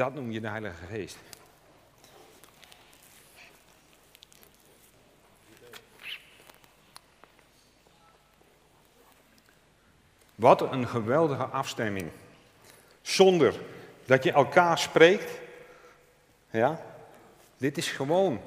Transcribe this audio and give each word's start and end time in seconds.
Dat 0.00 0.14
noem 0.14 0.30
je 0.30 0.40
de 0.40 0.48
Heilige 0.48 0.86
Geest. 0.90 1.16
Wat 10.34 10.60
een 10.60 10.88
geweldige 10.88 11.44
afstemming. 11.44 12.10
Zonder 13.02 13.60
dat 14.04 14.24
je 14.24 14.32
elkaar 14.32 14.78
spreekt. 14.78 15.30
Ja, 16.50 16.82
dit 17.56 17.76
is 17.78 17.88
gewoon 17.88 18.40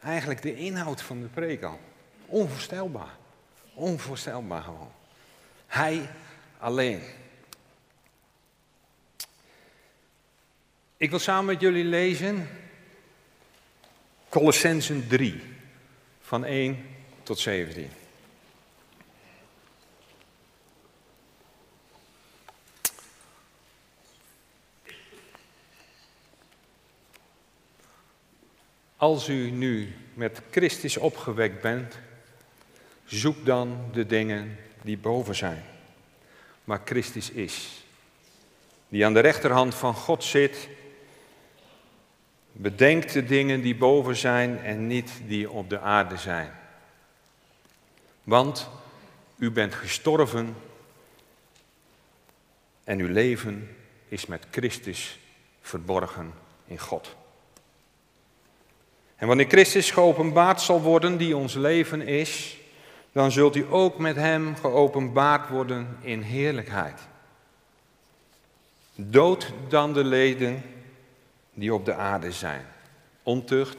eigenlijk 0.00 0.42
de 0.42 0.54
inhoud 0.54 1.02
van 1.02 1.20
de 1.20 1.28
preek 1.28 1.62
al. 1.62 1.78
Onvoorstelbaar. 2.26 3.16
Onvoorstelbaar 3.74 4.62
gewoon. 4.62 4.92
Hij 5.66 6.08
alleen. 6.58 7.02
Ik 10.96 11.10
wil 11.10 11.18
samen 11.18 11.44
met 11.44 11.60
jullie 11.60 11.84
lezen 11.84 12.48
Colossensen 14.28 15.08
3, 15.08 15.42
van 16.20 16.44
1 16.44 16.86
tot 17.22 17.38
17. 17.38 17.90
Als 28.96 29.28
u 29.28 29.50
nu 29.50 29.94
met 30.14 30.40
Christus 30.50 30.96
opgewekt 30.96 31.60
bent, 31.60 31.98
zoek 33.04 33.46
dan 33.46 33.88
de 33.92 34.06
dingen 34.06 34.58
die 34.82 34.98
boven 34.98 35.34
zijn, 35.34 35.64
waar 36.64 36.80
Christus 36.84 37.30
is, 37.30 37.84
die 38.88 39.04
aan 39.04 39.14
de 39.14 39.20
rechterhand 39.20 39.74
van 39.74 39.94
God 39.94 40.24
zit. 40.24 40.68
Bedenk 42.56 43.12
de 43.12 43.24
dingen 43.24 43.60
die 43.60 43.76
boven 43.76 44.16
zijn 44.16 44.58
en 44.58 44.86
niet 44.86 45.10
die 45.26 45.50
op 45.50 45.70
de 45.70 45.80
aarde 45.80 46.16
zijn. 46.16 46.50
Want 48.22 48.70
u 49.36 49.50
bent 49.50 49.74
gestorven 49.74 50.56
en 52.84 52.98
uw 52.98 53.12
leven 53.12 53.76
is 54.08 54.26
met 54.26 54.46
Christus 54.50 55.18
verborgen 55.60 56.32
in 56.66 56.78
God. 56.78 57.14
En 59.16 59.26
wanneer 59.26 59.48
Christus 59.48 59.90
geopenbaard 59.90 60.60
zal 60.60 60.80
worden, 60.80 61.16
die 61.16 61.36
ons 61.36 61.54
leven 61.54 62.00
is, 62.00 62.58
dan 63.12 63.32
zult 63.32 63.56
u 63.56 63.66
ook 63.70 63.98
met 63.98 64.16
Hem 64.16 64.56
geopenbaard 64.56 65.48
worden 65.48 65.96
in 66.00 66.20
heerlijkheid. 66.20 67.00
Dood 68.94 69.52
dan 69.68 69.92
de 69.92 70.04
leden 70.04 70.62
die 71.54 71.74
op 71.74 71.84
de 71.84 71.94
aarde 71.94 72.32
zijn. 72.32 72.66
Ontucht, 73.22 73.76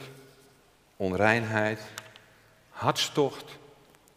onreinheid, 0.96 1.80
hartstocht, 2.70 3.58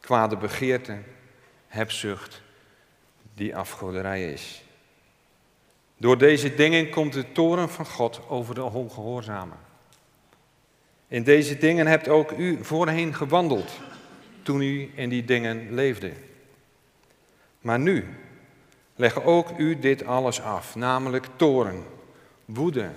kwade 0.01 0.37
begeerte, 0.37 0.99
hebzucht, 1.67 2.43
die 3.35 3.57
afgoderij 3.57 4.33
is. 4.33 4.63
Door 5.97 6.19
deze 6.19 6.55
dingen 6.55 6.91
komt 6.91 7.13
de 7.13 7.33
toren 7.33 7.71
van 7.71 7.87
God 7.87 8.21
over 8.29 8.55
de 8.55 8.63
ongehoorzamen. 8.63 9.59
In 11.09 11.23
deze 11.23 11.59
dingen 11.59 11.87
hebt 11.87 12.09
ook 12.09 12.33
u 12.33 12.65
voorheen 12.65 13.15
gewandeld 13.15 13.71
toen 14.43 14.63
u 14.63 14.91
in 14.95 15.09
die 15.09 15.25
dingen 15.25 15.75
leefde. 15.75 16.13
Maar 17.61 17.79
nu 17.79 18.05
leg 18.95 19.23
ook 19.23 19.59
u 19.59 19.79
dit 19.79 20.05
alles 20.05 20.41
af, 20.41 20.75
namelijk 20.75 21.27
toren, 21.37 21.85
woede, 22.45 22.91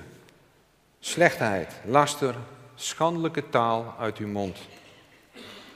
slechtheid, 1.03 1.73
laster, 1.85 2.35
schandelijke 2.75 3.49
taal 3.49 3.95
uit 3.99 4.17
uw 4.17 4.27
mond. 4.27 4.57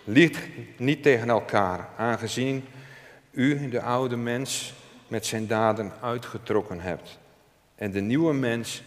Liegt 0.04 0.40
niet 0.78 1.04
tegen 1.04 1.30
elkaar, 1.30 1.90
aangezien 1.98 2.66
u 3.32 3.70
de 3.70 3.82
oude 3.82 4.16
mens 4.16 4.74
met 5.08 5.26
zijn 5.26 5.48
daden 5.48 5.94
uitgetrokken 6.02 6.80
hebt 6.80 7.20
en 7.76 7.92
de 7.92 8.02
nieuwe 8.02 8.34
mens 8.34 8.84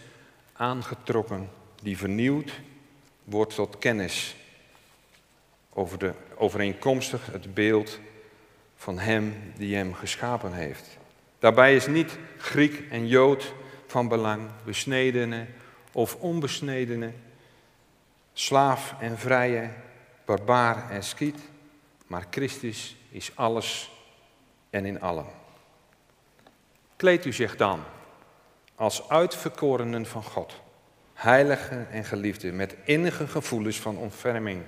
aangetrokken, 0.53 1.49
die 1.81 1.97
vernieuwd 1.97 2.51
wordt 3.23 3.55
tot 3.55 3.77
kennis 3.77 4.35
over 5.73 5.99
de, 5.99 6.13
overeenkomstig 6.35 7.25
het 7.31 7.53
beeld 7.53 7.99
van 8.75 8.99
Hem 8.99 9.53
die 9.57 9.75
Hem 9.75 9.93
geschapen 9.93 10.53
heeft. 10.53 10.97
Daarbij 11.39 11.75
is 11.75 11.87
niet 11.87 12.17
Griek 12.37 12.83
en 12.89 13.07
Jood 13.07 13.53
van 13.87 14.07
belang, 14.07 14.49
besnedene 14.65 15.45
of 15.99 16.15
onbesnedene, 16.15 17.11
slaaf 18.33 18.95
en 18.99 19.17
vrije, 19.17 19.69
barbaar 20.25 20.91
en 20.91 21.03
skiet, 21.03 21.39
maar 22.07 22.25
Christus 22.29 22.95
is 23.11 23.31
alles 23.35 23.91
en 24.69 24.85
in 24.85 25.01
allen. 25.01 25.25
Kleed 26.95 27.25
u 27.25 27.33
zich 27.33 27.55
dan 27.55 27.83
als 28.75 29.09
uitverkorenen 29.09 30.05
van 30.05 30.23
God 30.23 30.61
heilige 31.13 31.85
en 31.91 32.03
geliefde, 32.03 32.51
met 32.51 32.75
innige 32.83 33.27
gevoelens 33.27 33.79
van 33.79 33.97
ontferming, 33.97 34.63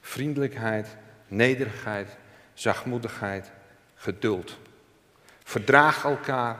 vriendelijkheid, 0.00 0.96
nederigheid, 1.28 2.16
zachtmoedigheid, 2.54 3.50
geduld. 3.94 4.58
Verdraag 5.44 6.04
elkaar, 6.04 6.58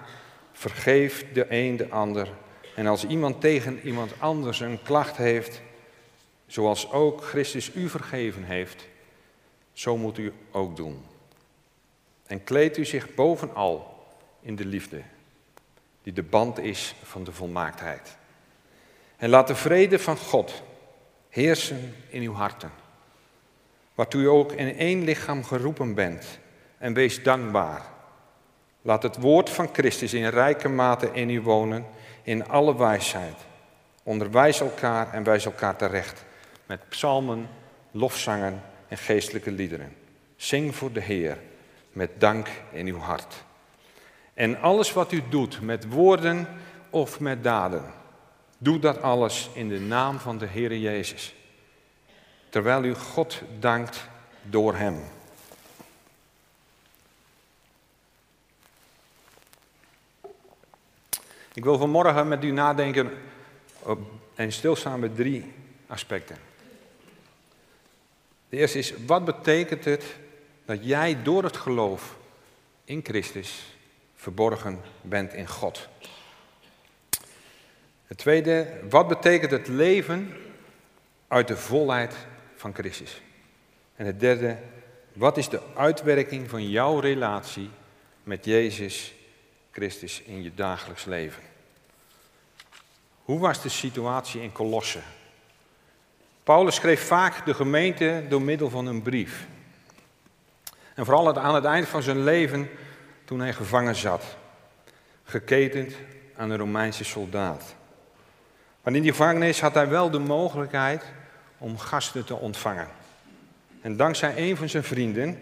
vergeef 0.52 1.32
de 1.32 1.46
een 1.48 1.76
de 1.76 1.88
ander. 1.88 2.28
En 2.78 2.86
als 2.86 3.06
iemand 3.06 3.40
tegen 3.40 3.80
iemand 3.86 4.12
anders 4.18 4.60
een 4.60 4.82
klacht 4.82 5.16
heeft, 5.16 5.60
zoals 6.46 6.90
ook 6.92 7.24
Christus 7.24 7.74
u 7.74 7.88
vergeven 7.88 8.44
heeft, 8.44 8.86
zo 9.72 9.96
moet 9.96 10.18
u 10.18 10.32
ook 10.50 10.76
doen. 10.76 11.04
En 12.26 12.44
kleed 12.44 12.76
u 12.76 12.84
zich 12.84 13.14
bovenal 13.14 14.06
in 14.40 14.56
de 14.56 14.64
liefde, 14.64 15.02
die 16.02 16.12
de 16.12 16.22
band 16.22 16.58
is 16.58 16.94
van 17.02 17.24
de 17.24 17.32
volmaaktheid. 17.32 18.16
En 19.16 19.28
laat 19.28 19.46
de 19.46 19.56
vrede 19.56 19.98
van 19.98 20.16
God 20.16 20.62
heersen 21.28 21.94
in 22.08 22.22
uw 22.22 22.34
harten. 22.34 22.70
Waartoe 23.94 24.22
u 24.22 24.26
ook 24.26 24.52
in 24.52 24.76
één 24.76 25.04
lichaam 25.04 25.44
geroepen 25.44 25.94
bent. 25.94 26.38
En 26.78 26.92
wees 26.92 27.22
dankbaar. 27.22 27.82
Laat 28.82 29.02
het 29.02 29.16
woord 29.16 29.50
van 29.50 29.68
Christus 29.72 30.12
in 30.12 30.28
rijke 30.28 30.68
mate 30.68 31.10
in 31.12 31.30
u 31.30 31.40
wonen, 31.40 31.86
in 32.28 32.48
alle 32.48 32.76
wijsheid. 32.76 33.36
Onderwijs 34.02 34.60
elkaar 34.60 35.12
en 35.12 35.22
wijs 35.22 35.44
elkaar 35.44 35.76
terecht. 35.76 36.24
Met 36.66 36.88
psalmen, 36.88 37.48
lofzangen 37.90 38.62
en 38.88 38.98
geestelijke 38.98 39.50
liederen. 39.50 39.96
Zing 40.36 40.74
voor 40.74 40.92
de 40.92 41.00
Heer 41.00 41.38
met 41.92 42.10
dank 42.18 42.48
in 42.70 42.86
uw 42.86 42.98
hart. 42.98 43.34
En 44.34 44.60
alles 44.60 44.92
wat 44.92 45.12
u 45.12 45.22
doet 45.28 45.60
met 45.60 45.88
woorden 45.88 46.48
of 46.90 47.20
met 47.20 47.44
daden 47.44 47.84
Doe 48.60 48.78
dat 48.78 49.02
alles 49.02 49.50
in 49.52 49.68
de 49.68 49.80
naam 49.80 50.18
van 50.18 50.38
de 50.38 50.46
Heer 50.46 50.76
Jezus. 50.76 51.34
Terwijl 52.48 52.84
u 52.84 52.94
God 52.94 53.42
dankt 53.58 54.08
door 54.42 54.76
Hem. 54.76 55.00
Ik 61.58 61.64
wil 61.64 61.78
vanmorgen 61.78 62.28
met 62.28 62.44
u 62.44 62.50
nadenken 62.50 63.10
en 64.34 64.52
stilstaan 64.52 65.00
bij 65.00 65.08
drie 65.08 65.52
aspecten. 65.86 66.36
De 68.48 68.56
eerste 68.56 68.78
is, 68.78 68.92
wat 69.06 69.24
betekent 69.24 69.84
het 69.84 70.04
dat 70.64 70.84
jij 70.84 71.22
door 71.22 71.42
het 71.42 71.56
geloof 71.56 72.16
in 72.84 73.00
Christus 73.04 73.76
verborgen 74.14 74.80
bent 75.00 75.32
in 75.32 75.48
God? 75.48 75.88
Het 78.06 78.18
tweede, 78.18 78.66
wat 78.90 79.08
betekent 79.08 79.50
het 79.50 79.68
leven 79.68 80.32
uit 81.28 81.48
de 81.48 81.56
volheid 81.56 82.14
van 82.56 82.74
Christus? 82.74 83.22
En 83.96 84.06
het 84.06 84.20
derde, 84.20 84.56
wat 85.12 85.36
is 85.36 85.48
de 85.48 85.60
uitwerking 85.74 86.50
van 86.50 86.70
jouw 86.70 86.98
relatie 86.98 87.70
met 88.22 88.44
Jezus 88.44 89.14
Christus 89.70 90.22
in 90.22 90.42
je 90.42 90.54
dagelijks 90.54 91.04
leven? 91.04 91.48
Hoe 93.28 93.38
was 93.38 93.62
de 93.62 93.68
situatie 93.68 94.42
in 94.42 94.52
Colosse? 94.52 94.98
Paulus 96.42 96.74
schreef 96.74 97.06
vaak 97.06 97.46
de 97.46 97.54
gemeente 97.54 98.24
door 98.28 98.42
middel 98.42 98.70
van 98.70 98.86
een 98.86 99.02
brief. 99.02 99.46
En 100.94 101.04
vooral 101.04 101.38
aan 101.38 101.54
het 101.54 101.64
eind 101.64 101.88
van 101.88 102.02
zijn 102.02 102.24
leven, 102.24 102.70
toen 103.24 103.40
hij 103.40 103.52
gevangen 103.52 103.96
zat, 103.96 104.24
geketend 105.24 105.94
aan 106.36 106.50
een 106.50 106.58
Romeinse 106.58 107.04
soldaat. 107.04 107.74
Maar 108.82 108.94
in 108.94 109.02
die 109.02 109.10
gevangenis 109.10 109.60
had 109.60 109.74
hij 109.74 109.88
wel 109.88 110.10
de 110.10 110.18
mogelijkheid 110.18 111.04
om 111.58 111.78
gasten 111.78 112.24
te 112.24 112.34
ontvangen. 112.36 112.88
En 113.80 113.96
dankzij 113.96 114.32
een 114.36 114.56
van 114.56 114.68
zijn 114.68 114.84
vrienden 114.84 115.38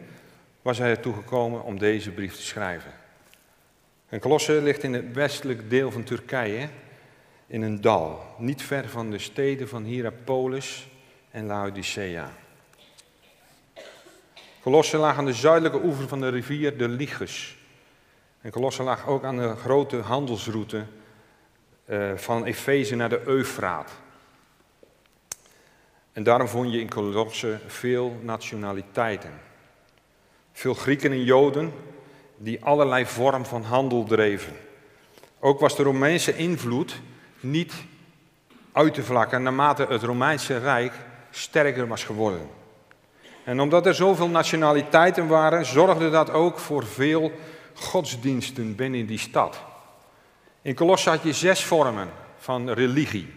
was 0.62 0.78
hij 0.78 0.90
ertoe 0.90 1.14
gekomen 1.14 1.62
om 1.62 1.78
deze 1.78 2.10
brief 2.10 2.36
te 2.36 2.42
schrijven. 2.42 2.92
En 4.08 4.20
Colosse 4.20 4.52
ligt 4.52 4.82
in 4.82 4.92
het 4.92 5.12
westelijk 5.12 5.70
deel 5.70 5.90
van 5.90 6.04
Turkije. 6.04 6.68
In 7.46 7.62
een 7.62 7.80
dal, 7.80 8.34
niet 8.38 8.62
ver 8.62 8.88
van 8.88 9.10
de 9.10 9.18
steden 9.18 9.68
van 9.68 9.84
Hierapolis 9.84 10.88
en 11.30 11.46
Laodicea. 11.46 12.32
Colosse 14.62 14.96
lag 14.96 15.18
aan 15.18 15.24
de 15.24 15.32
zuidelijke 15.32 15.82
oever 15.84 16.08
van 16.08 16.20
de 16.20 16.28
rivier 16.28 16.78
de 16.78 16.88
Ligus. 16.88 17.56
En 18.40 18.50
Colosse 18.50 18.82
lag 18.82 19.06
ook 19.06 19.24
aan 19.24 19.36
de 19.36 19.56
grote 19.56 19.96
handelsroute 19.96 20.84
uh, 21.86 22.16
van 22.16 22.44
Efeze 22.44 22.94
naar 22.94 23.08
de 23.08 23.22
Eufraat. 23.26 23.90
En 26.12 26.22
daarom 26.22 26.48
vond 26.48 26.72
je 26.72 26.80
in 26.80 26.88
Colosse 26.88 27.58
veel 27.66 28.16
nationaliteiten. 28.22 29.40
Veel 30.52 30.74
Grieken 30.74 31.12
en 31.12 31.24
Joden 31.24 31.72
die 32.36 32.64
allerlei 32.64 33.06
vorm 33.06 33.44
van 33.44 33.62
handel 33.62 34.04
dreven. 34.04 34.52
Ook 35.40 35.60
was 35.60 35.76
de 35.76 35.82
Romeinse 35.82 36.36
invloed 36.36 37.00
niet 37.40 37.72
uit 38.72 38.94
te 38.94 39.02
vlakken 39.02 39.42
naarmate 39.42 39.86
het 39.88 40.02
Romeinse 40.02 40.58
Rijk 40.58 40.92
sterker 41.30 41.88
was 41.88 42.04
geworden. 42.04 42.48
En 43.44 43.60
omdat 43.60 43.86
er 43.86 43.94
zoveel 43.94 44.28
nationaliteiten 44.28 45.26
waren, 45.26 45.66
zorgde 45.66 46.10
dat 46.10 46.30
ook 46.30 46.58
voor 46.58 46.86
veel 46.86 47.32
godsdiensten 47.74 48.74
binnen 48.74 49.06
die 49.06 49.18
stad. 49.18 49.60
In 50.62 50.74
Colosse 50.74 51.10
had 51.10 51.22
je 51.22 51.32
zes 51.32 51.64
vormen 51.64 52.08
van 52.38 52.70
religie. 52.70 53.32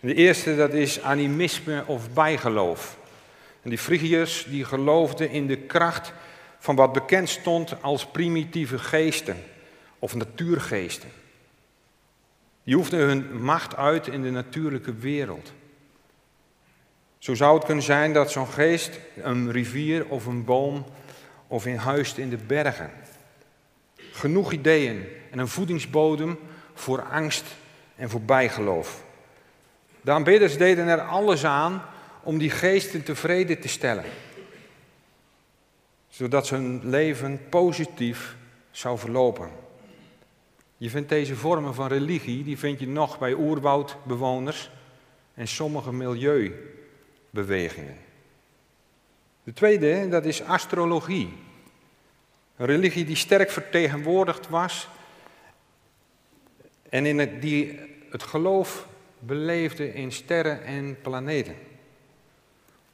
De 0.00 0.14
eerste 0.14 0.56
dat 0.56 0.72
is 0.72 1.02
animisme 1.02 1.84
of 1.86 2.12
bijgeloof. 2.12 2.96
En 3.62 3.70
die 3.70 3.78
Frigiërs 3.78 4.46
die 4.48 4.64
geloofden 4.64 5.30
in 5.30 5.46
de 5.46 5.56
kracht 5.56 6.12
van 6.58 6.76
wat 6.76 6.92
bekend 6.92 7.28
stond 7.28 7.82
als 7.82 8.06
primitieve 8.06 8.78
geesten 8.78 9.36
of 9.98 10.14
natuurgeesten. 10.14 11.08
Die 12.68 12.76
oefenden 12.76 13.06
hun 13.06 13.42
macht 13.42 13.76
uit 13.76 14.06
in 14.06 14.22
de 14.22 14.30
natuurlijke 14.30 14.94
wereld. 14.94 15.52
Zo 17.18 17.34
zou 17.34 17.54
het 17.54 17.64
kunnen 17.64 17.84
zijn 17.84 18.12
dat 18.12 18.30
zo'n 18.30 18.48
geest 18.48 19.00
een 19.16 19.52
rivier 19.52 20.08
of 20.08 20.26
een 20.26 20.44
boom 20.44 20.84
of 21.46 21.66
in 21.66 21.76
huist 21.76 22.18
in 22.18 22.30
de 22.30 22.36
bergen. 22.36 22.90
Genoeg 24.12 24.52
ideeën 24.52 25.06
en 25.30 25.38
een 25.38 25.48
voedingsbodem 25.48 26.38
voor 26.74 27.02
angst 27.02 27.44
en 27.96 28.10
voor 28.10 28.22
bijgeloof. 28.22 29.02
De 30.00 30.10
aanbidders 30.10 30.56
deden 30.56 30.86
er 30.86 31.00
alles 31.00 31.44
aan 31.44 31.82
om 32.22 32.38
die 32.38 32.50
geesten 32.50 33.02
tevreden 33.02 33.60
te 33.60 33.68
stellen. 33.68 34.04
Zodat 36.08 36.48
hun 36.48 36.80
leven 36.88 37.48
positief 37.48 38.36
zou 38.70 38.98
verlopen. 38.98 39.67
Je 40.78 40.90
vindt 40.90 41.08
deze 41.08 41.36
vormen 41.36 41.74
van 41.74 41.88
religie, 41.88 42.44
die 42.44 42.58
vind 42.58 42.80
je 42.80 42.88
nog 42.88 43.18
bij 43.18 43.34
oerwoudbewoners 43.34 44.70
en 45.34 45.48
sommige 45.48 45.92
milieubewegingen. 45.92 47.96
De 49.44 49.52
tweede, 49.52 50.08
dat 50.08 50.24
is 50.24 50.42
astrologie. 50.42 51.32
Een 52.56 52.66
religie 52.66 53.04
die 53.04 53.16
sterk 53.16 53.50
vertegenwoordigd 53.50 54.48
was 54.48 54.88
en 56.88 57.06
in 57.06 57.18
het, 57.18 57.42
die 57.42 57.78
het 58.10 58.22
geloof 58.22 58.88
beleefde 59.18 59.94
in 59.94 60.12
sterren 60.12 60.64
en 60.64 60.98
planeten. 61.02 61.56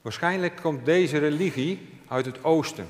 Waarschijnlijk 0.00 0.56
komt 0.56 0.84
deze 0.84 1.18
religie 1.18 1.88
uit 2.08 2.26
het 2.26 2.44
oosten. 2.44 2.86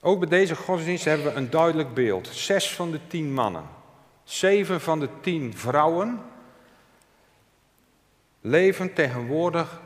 Ook 0.00 0.18
bij 0.18 0.28
deze 0.28 0.56
godsdienst 0.56 1.04
hebben 1.04 1.26
we 1.26 1.32
een 1.32 1.50
duidelijk 1.50 1.94
beeld. 1.94 2.28
Zes 2.28 2.74
van 2.74 2.90
de 2.90 3.00
tien 3.06 3.32
mannen, 3.32 3.64
zeven 4.24 4.80
van 4.80 5.00
de 5.00 5.08
tien 5.20 5.56
vrouwen 5.56 6.20
leven 8.40 8.92
tegenwoordig 8.94 9.80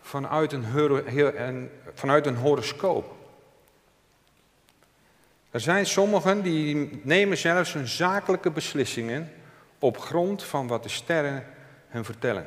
vanuit 0.00 0.52
een, 0.52 1.70
vanuit 1.94 2.26
een 2.26 2.36
horoscoop. 2.36 3.16
Er 5.50 5.60
zijn 5.60 5.86
sommigen 5.86 6.42
die 6.42 7.00
nemen 7.02 7.38
zelfs 7.38 7.72
hun 7.72 7.88
zakelijke 7.88 8.50
beslissingen 8.50 9.32
op 9.78 9.98
grond 9.98 10.42
van 10.42 10.66
wat 10.66 10.82
de 10.82 10.88
sterren 10.88 11.46
hen 11.88 12.04
vertellen. 12.04 12.46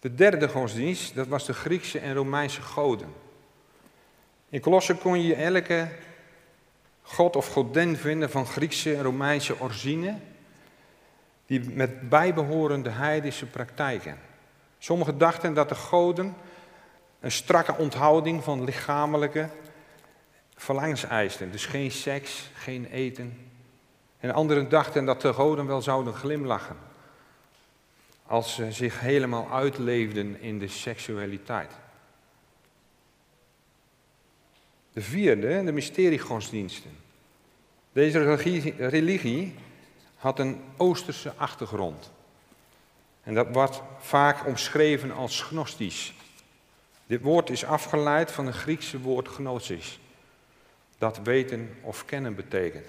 De 0.00 0.14
derde 0.14 0.48
godsdienst, 0.48 1.14
dat 1.14 1.26
was 1.26 1.46
de 1.46 1.52
Griekse 1.52 1.98
en 1.98 2.14
Romeinse 2.14 2.62
goden. 2.62 3.08
In 4.50 4.60
Colosse 4.60 4.94
kon 4.94 5.22
je 5.22 5.34
elke 5.34 5.88
god 7.02 7.36
of 7.36 7.52
godin 7.52 7.96
vinden 7.96 8.30
van 8.30 8.46
Griekse 8.46 8.94
en 8.94 9.02
Romeinse 9.02 9.60
origine, 9.60 10.14
die 11.46 11.70
met 11.70 12.08
bijbehorende 12.08 12.90
heidische 12.90 13.46
praktijken. 13.46 14.18
Sommigen 14.78 15.18
dachten 15.18 15.54
dat 15.54 15.68
de 15.68 15.74
goden 15.74 16.34
een 17.20 17.32
strakke 17.32 17.76
onthouding 17.76 18.44
van 18.44 18.64
lichamelijke 18.64 19.48
verlangens 20.56 21.04
eisten. 21.04 21.50
Dus 21.50 21.66
geen 21.66 21.90
seks, 21.90 22.50
geen 22.54 22.86
eten. 22.86 23.50
En 24.18 24.32
anderen 24.32 24.68
dachten 24.68 25.04
dat 25.04 25.20
de 25.20 25.32
goden 25.32 25.66
wel 25.66 25.82
zouden 25.82 26.14
glimlachen. 26.14 26.76
Als 28.26 28.54
ze 28.54 28.72
zich 28.72 29.00
helemaal 29.00 29.50
uitleefden 29.50 30.40
in 30.40 30.58
de 30.58 30.68
seksualiteit. 30.68 31.72
De 34.92 35.00
vierde, 35.00 35.64
de 35.64 35.72
mysteriegodsdiensten. 35.72 36.90
Deze 37.92 38.34
religie 38.78 39.54
had 40.16 40.38
een 40.38 40.60
Oosterse 40.76 41.32
achtergrond. 41.36 42.10
En 43.22 43.34
dat 43.34 43.46
wordt 43.52 43.82
vaak 43.98 44.46
omschreven 44.46 45.12
als 45.12 45.42
gnostisch. 45.42 46.14
Dit 47.06 47.22
woord 47.22 47.50
is 47.50 47.64
afgeleid 47.64 48.30
van 48.30 48.46
het 48.46 48.54
Griekse 48.54 49.00
woord 49.00 49.28
gnosis, 49.28 50.00
dat 50.98 51.20
weten 51.22 51.76
of 51.80 52.04
kennen 52.04 52.34
betekent. 52.34 52.86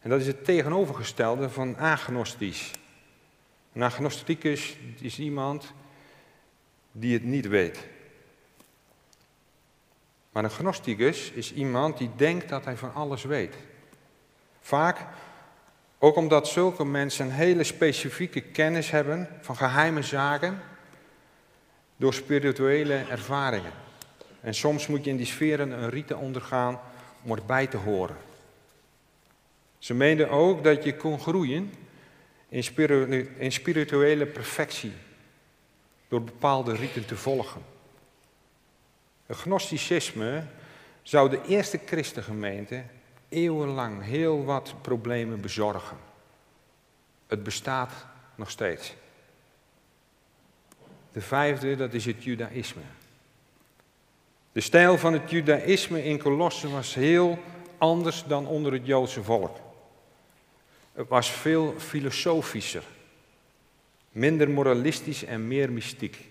En 0.00 0.10
dat 0.10 0.20
is 0.20 0.26
het 0.26 0.44
tegenovergestelde 0.44 1.50
van 1.50 1.76
agnostisch. 1.76 2.70
Een 3.72 3.82
agnosticus 3.82 4.76
is 5.00 5.18
iemand 5.18 5.72
die 6.92 7.12
het 7.12 7.24
niet 7.24 7.48
weet. 7.48 7.86
Maar 10.32 10.44
een 10.44 10.50
gnosticus 10.50 11.30
is 11.30 11.52
iemand 11.52 11.98
die 11.98 12.10
denkt 12.16 12.48
dat 12.48 12.64
hij 12.64 12.76
van 12.76 12.94
alles 12.94 13.24
weet. 13.24 13.54
Vaak 14.60 15.06
ook 15.98 16.16
omdat 16.16 16.48
zulke 16.48 16.84
mensen 16.84 17.26
een 17.26 17.32
hele 17.32 17.64
specifieke 17.64 18.40
kennis 18.40 18.90
hebben 18.90 19.28
van 19.40 19.56
geheime 19.56 20.02
zaken 20.02 20.62
door 21.96 22.14
spirituele 22.14 23.04
ervaringen. 23.08 23.72
En 24.40 24.54
soms 24.54 24.86
moet 24.86 25.04
je 25.04 25.10
in 25.10 25.16
die 25.16 25.26
sferen 25.26 25.70
een 25.70 25.90
rite 25.90 26.16
ondergaan 26.16 26.80
om 27.22 27.36
erbij 27.36 27.66
te 27.66 27.76
horen. 27.76 28.16
Ze 29.78 29.94
meenden 29.94 30.30
ook 30.30 30.64
dat 30.64 30.84
je 30.84 30.96
kon 30.96 31.20
groeien 31.20 31.72
in 33.38 33.52
spirituele 33.52 34.26
perfectie 34.26 34.92
door 36.08 36.22
bepaalde 36.22 36.74
riten 36.74 37.06
te 37.06 37.16
volgen. 37.16 37.71
Het 39.32 39.40
gnosticisme 39.40 40.44
zou 41.02 41.30
de 41.30 41.40
eerste 41.46 41.80
christengemeente 41.86 42.82
eeuwenlang 43.28 44.02
heel 44.02 44.44
wat 44.44 44.74
problemen 44.80 45.40
bezorgen. 45.40 45.96
Het 47.26 47.42
bestaat 47.42 47.92
nog 48.34 48.50
steeds. 48.50 48.94
De 51.12 51.20
vijfde, 51.20 51.76
dat 51.76 51.92
is 51.92 52.04
het 52.04 52.24
judaïsme. 52.24 52.82
De 54.52 54.60
stijl 54.60 54.98
van 54.98 55.12
het 55.12 55.30
judaïsme 55.30 56.04
in 56.04 56.18
Colosse 56.18 56.68
was 56.68 56.94
heel 56.94 57.38
anders 57.78 58.24
dan 58.24 58.46
onder 58.46 58.72
het 58.72 58.86
Joodse 58.86 59.22
volk. 59.22 59.56
Het 60.92 61.08
was 61.08 61.30
veel 61.30 61.74
filosofischer, 61.78 62.84
minder 64.10 64.50
moralistisch 64.50 65.24
en 65.24 65.48
meer 65.48 65.72
mystiek 65.72 66.28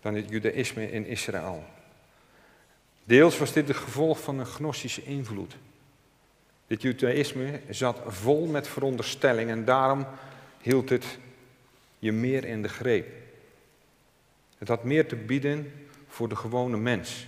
dan 0.00 0.14
het 0.14 0.28
judaïsme 0.28 0.90
in 0.90 1.06
Israël. 1.06 1.74
Deels 3.06 3.38
was 3.38 3.52
dit 3.52 3.68
het 3.68 3.76
gevolg 3.76 4.20
van 4.20 4.38
een 4.38 4.46
gnostische 4.46 5.04
invloed. 5.04 5.56
Dit 6.66 6.82
judaïsme 6.82 7.60
zat 7.70 8.00
vol 8.06 8.46
met 8.46 8.68
veronderstellingen 8.68 9.58
en 9.58 9.64
daarom 9.64 10.06
hield 10.60 10.88
het 10.88 11.18
je 11.98 12.12
meer 12.12 12.44
in 12.44 12.62
de 12.62 12.68
greep. 12.68 13.06
Het 14.58 14.68
had 14.68 14.84
meer 14.84 15.08
te 15.08 15.16
bieden 15.16 15.72
voor 16.08 16.28
de 16.28 16.36
gewone 16.36 16.76
mens. 16.76 17.26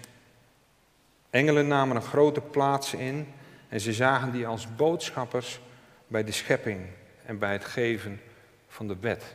Engelen 1.30 1.68
namen 1.68 1.96
een 1.96 2.02
grote 2.02 2.40
plaats 2.40 2.94
in 2.94 3.26
en 3.68 3.80
ze 3.80 3.92
zagen 3.92 4.32
die 4.32 4.46
als 4.46 4.74
boodschappers 4.76 5.60
bij 6.06 6.24
de 6.24 6.32
schepping 6.32 6.80
en 7.24 7.38
bij 7.38 7.52
het 7.52 7.64
geven 7.64 8.20
van 8.68 8.88
de 8.88 8.96
wet. 9.00 9.34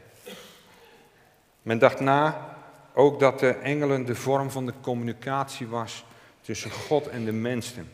Men 1.62 1.80
dacht 1.80 2.00
na 2.00 2.56
ook 2.94 3.20
dat 3.20 3.40
de 3.40 3.50
engelen 3.50 4.06
de 4.06 4.16
vorm 4.16 4.52
van 4.52 4.66
de 4.66 4.74
communicatie 4.82 5.68
was 5.68 6.06
tussen 6.44 6.72
God 6.72 7.08
en 7.08 7.26
de 7.26 7.32
mensen. 7.32 7.90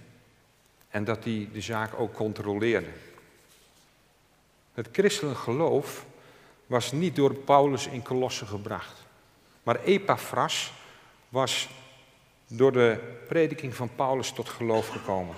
En 0.89 1.03
dat 1.03 1.23
die 1.23 1.51
de 1.51 1.61
zaak 1.61 1.99
ook 1.99 2.13
controleerde. 2.13 2.89
Het 4.73 4.89
christelijk 4.91 5.39
geloof 5.39 6.05
was 6.65 6.91
niet 6.91 7.15
door 7.15 7.33
Paulus 7.33 7.87
in 7.87 8.01
Kolossen 8.01 8.47
gebracht. 8.47 9.05
Maar 9.63 9.83
Epaphras 9.83 10.73
was 11.29 11.69
door 12.47 12.71
de 12.71 13.17
prediking 13.27 13.75
van 13.75 13.95
Paulus 13.95 14.31
tot 14.31 14.49
geloof 14.49 14.87
gekomen. 14.87 15.35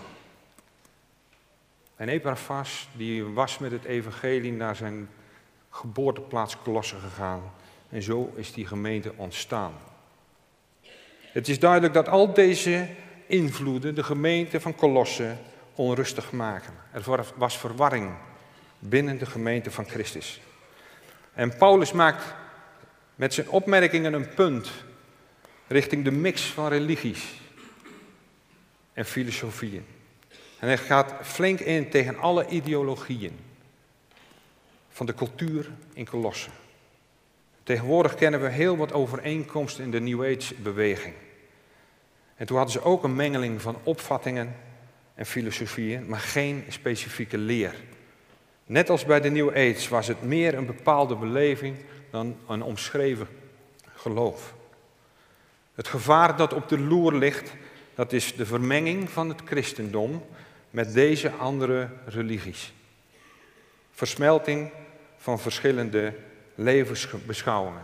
En 1.96 2.10
Epaphras 2.10 2.88
die 2.94 3.24
was 3.24 3.58
met 3.58 3.72
het 3.72 3.84
evangelie 3.84 4.52
naar 4.52 4.76
zijn 4.76 5.10
geboorteplaats 5.70 6.58
Kolossen 6.58 7.00
gegaan. 7.00 7.42
En 7.90 8.02
zo 8.02 8.32
is 8.36 8.54
die 8.54 8.68
gemeente 8.68 9.14
ontstaan. 9.16 9.74
Het 11.32 11.48
is 11.48 11.60
duidelijk 11.60 11.94
dat 11.94 12.08
al 12.08 12.34
deze 12.34 12.88
invloeden 13.28 13.96
de 13.96 14.04
gemeente 14.04 14.60
van 14.60 14.76
Kolossen 14.76 15.40
onrustig 15.76 16.32
maken. 16.32 16.74
Er 16.92 17.26
was 17.36 17.58
verwarring 17.58 18.12
binnen 18.80 19.18
de 19.18 19.26
gemeente 19.26 19.72
van 19.72 19.86
Christus. 19.86 20.42
En 21.34 21.58
Paulus 21.58 21.92
maakt 21.92 22.24
met 23.16 23.34
zijn 23.34 23.50
opmerkingen 23.50 24.14
een 24.14 24.34
punt 24.34 24.72
richting 25.68 26.04
de 26.04 26.12
mix 26.12 26.42
van 26.42 26.68
religies 26.68 27.42
en 28.94 29.06
filosofieën. 29.06 29.86
En 30.60 30.68
hij 30.68 30.78
gaat 30.78 31.14
flink 31.22 31.60
in 31.60 31.90
tegen 31.90 32.18
alle 32.18 32.48
ideologieën 32.48 33.40
van 34.90 35.06
de 35.06 35.14
cultuur 35.14 35.70
in 35.94 36.06
Kolossen. 36.06 36.52
Tegenwoordig 37.72 38.16
kennen 38.16 38.42
we 38.42 38.50
heel 38.50 38.78
wat 38.78 38.94
overeenkomsten 38.94 39.84
in 39.84 39.92
de 39.92 40.00
New 40.00 40.24
Age 40.24 40.56
beweging. 40.56 41.14
En 42.36 42.46
toen 42.46 42.58
hadden 42.58 42.74
ze 42.74 42.84
ook 42.84 43.04
een 43.04 43.16
mengeling 43.16 43.62
van 43.62 43.78
opvattingen 43.84 44.56
en 45.16 45.26
filosofieën, 45.26 46.08
maar 46.08 46.20
geen 46.20 46.66
specifieke 46.68 47.38
leer. 47.38 47.76
Net 48.66 48.90
als 48.90 49.06
bij 49.06 49.22
de 49.22 49.30
New 49.30 49.50
Age 49.50 49.90
was 49.90 50.08
het 50.08 50.24
meer 50.24 50.54
een 50.54 50.66
bepaalde 50.66 51.16
beleving 51.16 51.76
dan 52.10 52.38
een 52.48 52.64
omschreven 52.64 53.28
geloof. 53.96 54.54
Het 55.76 55.88
gevaar 55.88 56.38
dat 56.38 56.54
op 56.54 56.70
de 56.70 56.80
loer 56.80 57.14
ligt, 57.14 57.54
dat 57.96 58.14
is 58.14 58.36
de 58.36 58.46
vermenging 58.46 59.10
van 59.10 59.30
het 59.30 59.42
christendom 59.46 60.26
met 60.70 60.94
deze 60.94 61.32
andere 61.32 61.90
religies. 62.06 62.74
Versmelting 63.92 64.72
van 65.18 65.40
verschillende 65.40 66.14
levensbeschouwingen. 66.56 67.84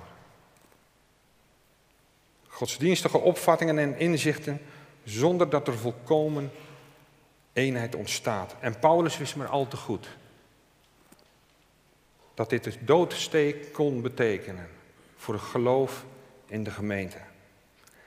Godsdienstige 2.47 3.17
opvattingen 3.17 3.77
en 3.77 3.99
inzichten 3.99 4.59
zonder 5.03 5.49
dat 5.49 5.67
er 5.67 5.77
volkomen 5.77 6.51
eenheid 7.53 7.95
ontstaat. 7.95 8.55
En 8.59 8.79
Paulus 8.79 9.17
wist 9.17 9.35
maar 9.35 9.47
al 9.47 9.67
te 9.67 9.77
goed 9.77 10.07
dat 12.33 12.49
dit 12.49 12.65
het 12.65 12.77
doodsteek 12.79 13.73
kon 13.73 14.01
betekenen 14.01 14.67
voor 15.15 15.33
het 15.33 15.43
geloof 15.43 16.05
in 16.47 16.63
de 16.63 16.71
gemeente. 16.71 17.17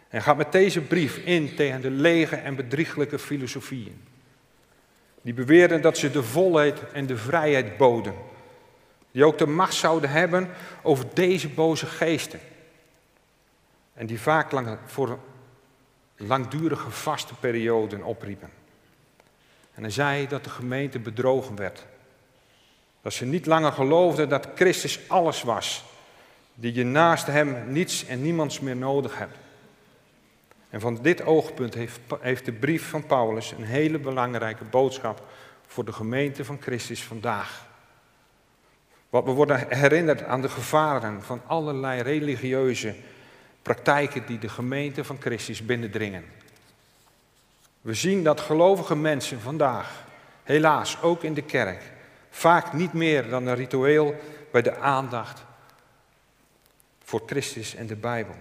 En 0.09 0.23
gaat 0.23 0.37
met 0.37 0.53
deze 0.53 0.81
brief 0.81 1.17
in 1.17 1.55
tegen 1.55 1.81
de 1.81 1.91
lege 1.91 2.37
en 2.37 2.57
bedrieglijke 2.57 3.19
filosofieën. 3.19 4.03
Die 5.23 5.35
beweerden 5.35 5.83
dat 5.83 5.99
ze 5.99 6.11
de 6.11 6.23
volheid 6.23 6.91
en 6.93 7.07
de 7.07 7.17
vrijheid 7.17 7.77
boden. 7.77 8.15
Die 9.11 9.25
ook 9.25 9.39
de 9.39 9.47
macht 9.47 9.75
zouden 9.75 10.11
hebben 10.11 10.51
over 10.83 11.05
deze 11.15 11.49
boze 11.49 11.87
geesten. 11.87 12.41
En 13.95 14.07
die 14.07 14.21
vaak 14.21 14.53
lang, 14.53 14.79
voor 14.87 15.19
langdurige 16.17 16.91
vaste 16.91 17.35
perioden 17.35 18.03
opriepen. 18.03 18.51
En 19.75 19.83
hij 19.83 19.91
zei 19.91 20.27
dat 20.27 20.45
de 20.45 20.51
gemeente 20.51 20.99
bedrogen 20.99 21.57
werd. 21.57 21.87
Dat 23.03 23.13
ze 23.13 23.25
niet 23.25 23.47
langer 23.47 23.73
geloofden 23.73 24.29
dat 24.29 24.49
Christus 24.55 25.01
alles 25.09 25.43
was. 25.43 25.85
Die 26.55 26.75
je 26.75 26.85
naast 26.85 27.27
hem 27.27 27.73
niets 27.73 28.07
en 28.07 28.23
niemands 28.23 28.61
meer 28.61 28.77
nodig 28.77 29.19
hebt. 29.19 29.37
En 30.71 30.81
van 30.81 30.99
dit 31.03 31.23
oogpunt 31.23 31.75
heeft, 31.75 32.01
heeft 32.21 32.45
de 32.45 32.53
brief 32.53 32.89
van 32.89 33.07
Paulus 33.07 33.53
een 33.53 33.65
hele 33.65 33.99
belangrijke 33.99 34.65
boodschap 34.65 35.23
voor 35.67 35.85
de 35.85 35.93
gemeente 35.93 36.45
van 36.45 36.59
Christus 36.61 37.05
vandaag. 37.05 37.69
Wat 39.11 39.25
we 39.25 39.31
worden 39.31 39.67
herinnerd 39.69 40.25
aan 40.25 40.41
de 40.41 40.49
gevaren 40.49 41.23
van 41.23 41.43
allerlei 41.47 42.03
religieuze 42.03 42.95
praktijken 43.63 44.27
die 44.27 44.39
de 44.39 44.49
gemeente 44.49 45.05
van 45.05 45.17
Christus 45.21 45.65
binnendringen. 45.65 46.25
We 47.81 47.95
zien 47.95 48.25
dat 48.25 48.41
gelovige 48.41 48.97
mensen 48.97 49.41
vandaag, 49.41 50.05
helaas 50.43 51.03
ook 51.03 51.23
in 51.23 51.35
de 51.35 51.43
kerk, 51.43 51.83
vaak 52.31 52.73
niet 52.73 52.93
meer 52.93 53.29
dan 53.29 53.47
een 53.47 53.55
ritueel 53.55 54.15
bij 54.53 54.63
de 54.63 54.77
aandacht 54.77 55.45
voor 57.05 57.23
Christus 57.27 57.75
en 57.75 57.87
de 57.87 57.97
Bijbel. 57.97 58.35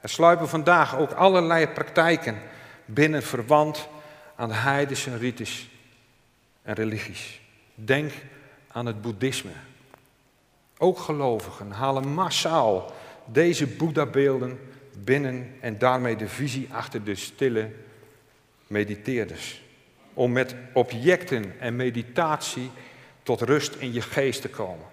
Er 0.00 0.08
sluipen 0.08 0.48
vandaag 0.48 0.98
ook 0.98 1.12
allerlei 1.12 1.66
praktijken 1.66 2.38
binnen 2.84 3.22
verwant 3.22 3.88
aan 4.36 4.48
de 4.48 4.54
heidense 4.54 5.16
rites 5.16 5.70
en 6.62 6.74
religies. 6.74 7.40
Denk 7.74 8.12
aan 8.76 8.86
het 8.86 9.02
boeddhisme. 9.02 9.50
Ook 10.78 10.98
gelovigen 10.98 11.70
halen 11.70 12.08
massaal 12.08 12.92
deze 13.24 13.66
Boeddha-beelden 13.66 14.58
binnen 15.04 15.56
en 15.60 15.78
daarmee 15.78 16.16
de 16.16 16.28
visie 16.28 16.68
achter 16.72 17.04
de 17.04 17.14
stille 17.14 17.70
mediteerders. 18.66 19.62
Om 20.14 20.32
met 20.32 20.54
objecten 20.72 21.60
en 21.60 21.76
meditatie 21.76 22.70
tot 23.22 23.40
rust 23.40 23.74
in 23.74 23.92
je 23.92 24.00
geest 24.00 24.40
te 24.40 24.48
komen. 24.48 24.86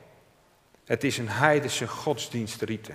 Het 0.85 1.03
is 1.03 1.17
een 1.17 1.29
heidense 1.29 1.87
godsdienstrite. 1.87 2.93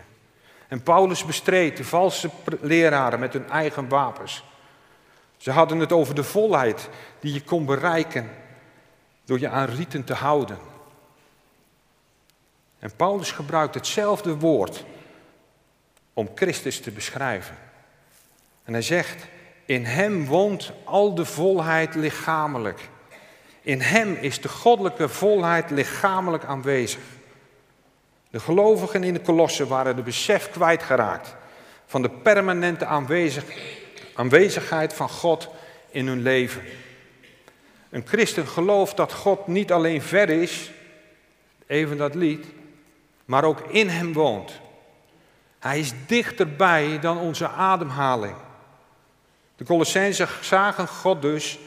En 0.68 0.82
Paulus 0.82 1.24
bestreed 1.24 1.76
de 1.76 1.84
valse 1.84 2.30
leraren 2.60 3.20
met 3.20 3.32
hun 3.32 3.48
eigen 3.48 3.88
wapens. 3.88 4.44
Ze 5.36 5.50
hadden 5.50 5.78
het 5.78 5.92
over 5.92 6.14
de 6.14 6.24
volheid 6.24 6.88
die 7.20 7.32
je 7.32 7.42
kon 7.42 7.66
bereiken 7.66 8.30
door 9.24 9.40
je 9.40 9.48
aan 9.48 9.66
rieten 9.66 10.04
te 10.04 10.14
houden. 10.14 10.67
En 12.78 12.96
Paulus 12.96 13.30
gebruikt 13.30 13.74
hetzelfde 13.74 14.36
woord 14.36 14.84
om 16.12 16.30
Christus 16.34 16.80
te 16.80 16.90
beschrijven. 16.90 17.56
En 18.64 18.72
hij 18.72 18.82
zegt, 18.82 19.26
in 19.64 19.84
hem 19.84 20.26
woont 20.26 20.72
al 20.84 21.14
de 21.14 21.24
volheid 21.24 21.94
lichamelijk. 21.94 22.88
In 23.60 23.80
hem 23.80 24.14
is 24.14 24.40
de 24.40 24.48
goddelijke 24.48 25.08
volheid 25.08 25.70
lichamelijk 25.70 26.44
aanwezig. 26.44 27.00
De 28.30 28.40
gelovigen 28.40 29.04
in 29.04 29.14
de 29.14 29.20
kolossen 29.20 29.68
waren 29.68 29.96
de 29.96 30.02
besef 30.02 30.50
kwijtgeraakt 30.50 31.34
van 31.86 32.02
de 32.02 32.10
permanente 32.10 32.84
aanwezig, 32.84 33.44
aanwezigheid 34.14 34.92
van 34.92 35.08
God 35.08 35.48
in 35.90 36.06
hun 36.06 36.22
leven. 36.22 36.62
Een 37.90 38.06
christen 38.06 38.46
gelooft 38.46 38.96
dat 38.96 39.12
God 39.12 39.46
niet 39.46 39.72
alleen 39.72 40.02
ver 40.02 40.30
is, 40.30 40.70
even 41.66 41.96
dat 41.96 42.14
lied, 42.14 42.46
maar 43.28 43.44
ook 43.44 43.60
in 43.60 43.88
hem 43.88 44.12
woont. 44.12 44.60
Hij 45.58 45.78
is 45.78 45.92
dichterbij 46.06 46.98
dan 47.00 47.18
onze 47.18 47.48
ademhaling. 47.48 48.36
De 49.56 49.64
Colossensen 49.64 50.28
zagen 50.40 50.88
God 50.88 51.22
dus 51.22 51.58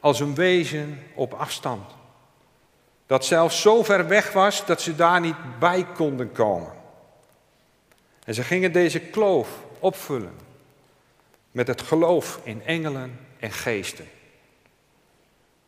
als 0.00 0.20
een 0.20 0.34
wezen 0.34 1.02
op 1.14 1.32
afstand. 1.32 1.90
Dat 3.06 3.24
zelfs 3.24 3.60
zo 3.60 3.82
ver 3.82 4.08
weg 4.08 4.32
was 4.32 4.66
dat 4.66 4.80
ze 4.80 4.94
daar 4.94 5.20
niet 5.20 5.58
bij 5.58 5.86
konden 5.94 6.32
komen. 6.32 6.72
En 8.24 8.34
ze 8.34 8.42
gingen 8.42 8.72
deze 8.72 9.00
kloof 9.00 9.48
opvullen 9.78 10.38
met 11.50 11.66
het 11.66 11.82
geloof 11.82 12.40
in 12.42 12.62
engelen 12.64 13.18
en 13.38 13.52
geesten. 13.52 14.08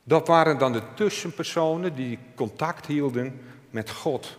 Dat 0.03 0.27
waren 0.27 0.59
dan 0.59 0.73
de 0.73 0.83
tussenpersonen 0.95 1.95
die 1.95 2.19
contact 2.35 2.87
hielden 2.87 3.41
met 3.71 3.91
God. 3.91 4.39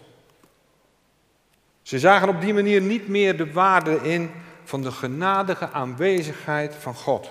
Ze 1.90 2.00
zagen 2.00 2.30
op 2.30 2.42
die 2.42 2.54
manier 2.54 2.82
niet 2.82 3.08
meer 3.08 3.38
de 3.38 3.52
waarde 3.52 3.96
in 3.96 4.32
van 4.64 4.82
de 4.82 4.92
genadige 4.92 5.70
aanwezigheid 5.70 6.76
van 6.76 6.96
God. 6.96 7.30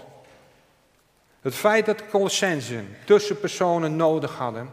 Het 1.40 1.54
feit 1.54 1.86
dat 1.86 1.98
de 1.98 2.08
Colossensen 2.10 2.96
tussenpersonen 3.04 3.96
nodig 3.96 4.34
hadden, 4.34 4.70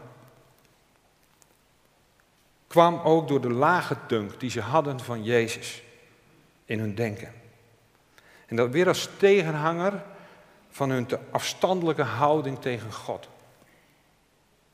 kwam 2.66 2.98
ook 2.98 3.28
door 3.28 3.40
de 3.40 3.52
lage 3.52 3.96
dunk 4.06 4.40
die 4.40 4.50
ze 4.50 4.60
hadden 4.60 5.00
van 5.00 5.24
Jezus 5.24 5.82
in 6.64 6.78
hun 6.78 6.94
denken. 6.94 7.32
En 8.46 8.56
dat 8.56 8.70
weer 8.70 8.88
als 8.88 9.08
tegenhanger 9.16 10.04
van 10.70 10.90
hun 10.90 11.06
te 11.06 11.18
afstandelijke 11.30 12.02
houding 12.02 12.60
tegen 12.60 12.92
God. 12.92 13.28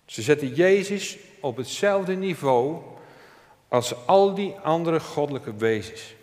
Ze 0.05 0.23
zetten 0.23 0.55
Jezus 0.55 1.19
op 1.41 1.57
hetzelfde 1.57 2.15
niveau 2.15 2.92
als 3.73 4.07
al 4.07 4.35
die 4.35 4.55
andere 4.63 5.01
goddelijke 5.01 5.55
wezens. 5.55 6.15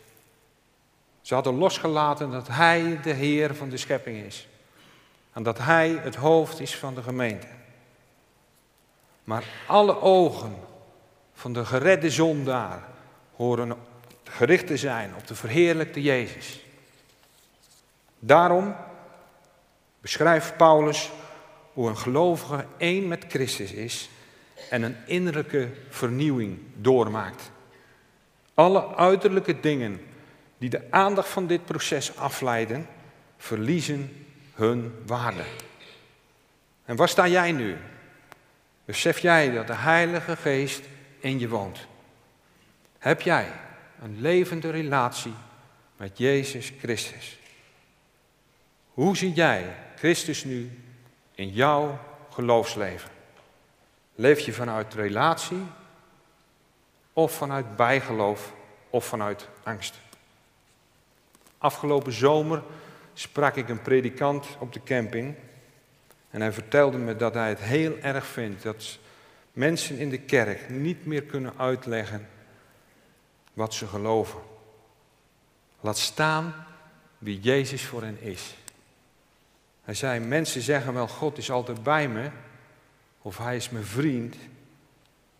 Ze 1.22 1.34
hadden 1.34 1.58
losgelaten 1.58 2.32
dat 2.32 2.48
Hij 2.48 3.00
de 3.02 3.14
Heer 3.14 3.56
van 3.56 3.70
de 3.70 3.78
schepping 3.78 4.26
is. 4.26 4.48
En 5.34 5.44
dat 5.44 5.58
Hij 5.58 5.90
het 5.90 6.16
hoofd 6.16 6.60
is 6.60 6.76
van 6.76 6.96
de 6.96 7.02
gemeente. 7.02 7.48
Maar 9.24 9.44
alle 9.68 10.02
ogen 10.02 10.56
van 11.34 11.54
de 11.54 11.66
geredde 11.66 12.10
zondaar 12.10 12.84
horen 13.36 13.76
gericht 14.24 14.68
te 14.68 14.78
zijn 14.78 15.16
op 15.18 15.28
de 15.28 15.36
verheerlijkte 15.36 16.02
Jezus. 16.02 16.66
Daarom 18.20 18.76
beschrijft 20.02 20.58
Paulus 20.58 21.10
hoe 21.74 21.90
een 21.90 21.98
gelovige 21.98 22.66
één 22.78 23.08
met 23.08 23.26
Christus 23.28 23.72
is 23.72 24.10
en 24.70 24.82
een 24.82 24.96
innerlijke 25.06 25.70
vernieuwing 25.90 26.60
doormaakt. 26.76 27.52
Alle 28.54 28.96
uiterlijke 28.96 29.60
dingen 29.60 30.02
die 30.58 30.70
de 30.70 30.82
aandacht 30.90 31.30
van 31.30 31.48
dit 31.48 31.66
proces 31.66 32.18
afleiden, 32.18 32.88
verliezen 33.38 34.26
hun 34.54 34.94
waarde. 35.06 35.44
En 36.86 36.96
waar 36.96 37.10
sta 37.10 37.28
jij 37.28 37.52
nu? 37.52 37.78
Besef 38.86 39.20
jij 39.20 39.52
dat 39.52 39.68
de 39.68 39.76
Heilige 39.76 40.36
Geest 40.36 40.82
in 41.20 41.40
je 41.40 41.50
woont? 41.50 41.88
Heb 42.98 43.22
jij 43.22 43.52
een 44.02 44.22
levende 44.22 44.70
relatie 44.70 45.34
met 45.98 46.18
Jezus 46.18 46.74
Christus? 46.80 47.40
Hoe 48.90 49.18
zie 49.18 49.34
jij 49.34 49.76
Christus 49.96 50.44
nu 50.44 50.72
in 51.36 51.50
jouw 51.50 52.00
geloofsleven? 52.30 53.19
Leef 54.20 54.40
je 54.40 54.54
vanuit 54.54 54.94
relatie 54.94 55.66
of 57.14 57.32
vanuit 57.32 57.76
bijgeloof 57.76 58.54
of 58.90 59.06
vanuit 59.06 59.48
angst? 59.64 60.00
Afgelopen 61.58 62.12
zomer 62.12 62.64
sprak 63.14 63.56
ik 63.56 63.70
een 63.70 63.82
predikant 63.82 64.48
op 64.60 64.74
de 64.74 64.84
camping 64.84 65.36
en 66.30 66.42
hij 66.42 66.52
vertelde 66.52 66.98
me 66.98 67.16
dat 67.16 67.34
hij 67.34 67.50
het 67.50 67.60
heel 67.60 67.98
erg 67.98 68.26
vindt 68.26 68.64
dat 68.64 68.98
mensen 69.54 69.98
in 69.98 70.10
de 70.10 70.20
kerk 70.20 70.70
niet 70.70 71.06
meer 71.06 71.24
kunnen 71.24 71.54
uitleggen 71.58 72.28
wat 73.54 73.74
ze 73.74 73.88
geloven. 73.88 74.40
Laat 75.80 75.98
staan 75.98 76.66
wie 77.18 77.40
Jezus 77.40 77.86
voor 77.86 78.02
hen 78.02 78.22
is. 78.22 78.56
Hij 79.84 79.94
zei, 79.94 80.20
mensen 80.20 80.62
zeggen 80.62 80.94
wel, 80.94 81.08
God 81.08 81.38
is 81.38 81.52
altijd 81.52 81.84
bij 81.84 82.08
me, 82.08 82.30
of 83.22 83.38
hij 83.38 83.56
is 83.56 83.70
mijn 83.70 83.86
vriend, 83.86 84.36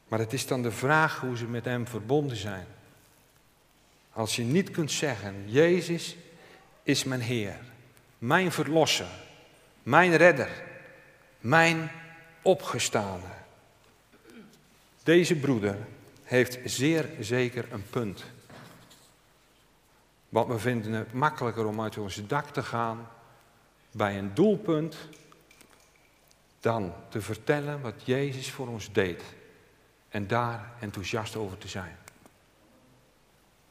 maar 0.08 0.20
het 0.20 0.34
is 0.34 0.48
dan 0.48 0.62
de 0.62 0.72
vraag 0.72 1.20
hoe 1.20 1.38
ze 1.38 1.46
met 1.46 1.66
hem 1.66 1.88
verbonden 1.88 2.38
zijn. 2.38 2.66
Als 4.12 4.36
je 4.36 4.44
niet 4.44 4.72
kunt 4.72 4.92
zeggen, 4.92 5.44
Jezus 5.46 6.16
is 6.84 7.04
mijn 7.04 7.22
Heer, 7.22 7.60
mijn 8.18 8.52
Verlosser, 8.52 9.10
mijn 9.84 10.16
Redder, 10.16 10.64
mijn 11.40 11.92
Opgestane. 12.42 13.38
Deze 15.04 15.36
broeder 15.36 15.78
heeft 16.24 16.60
zeer 16.66 17.10
zeker 17.20 17.66
een 17.72 17.90
punt. 17.90 18.24
Want 20.30 20.48
we 20.48 20.60
vinden 20.60 20.94
het 20.94 21.14
makkelijker 21.14 21.66
om 21.66 21.82
uit 21.82 21.98
ons 21.98 22.28
dak 22.28 22.50
te 22.50 22.64
gaan 22.64 23.08
bij 23.92 24.18
een 24.18 24.34
doelpunt 24.34 24.98
dan 26.60 26.94
te 27.10 27.22
vertellen 27.22 27.82
wat 27.82 28.06
Jezus 28.06 28.52
voor 28.52 28.68
ons 28.68 28.92
deed 28.92 29.24
en 30.10 30.28
daar 30.28 30.72
enthousiast 30.80 31.36
over 31.36 31.58
te 31.58 31.68
zijn. 31.68 31.98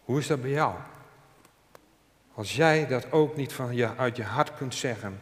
Hoe 0.04 0.18
is 0.18 0.26
dat 0.26 0.40
bij 0.40 0.50
jou? 0.50 0.74
Als 2.34 2.56
jij 2.56 2.86
dat 2.86 3.12
ook 3.12 3.36
niet 3.36 3.52
van 3.52 3.74
je, 3.74 3.96
uit 3.96 4.16
je 4.16 4.22
hart 4.22 4.56
kunt 4.56 4.74
zeggen, 4.74 5.20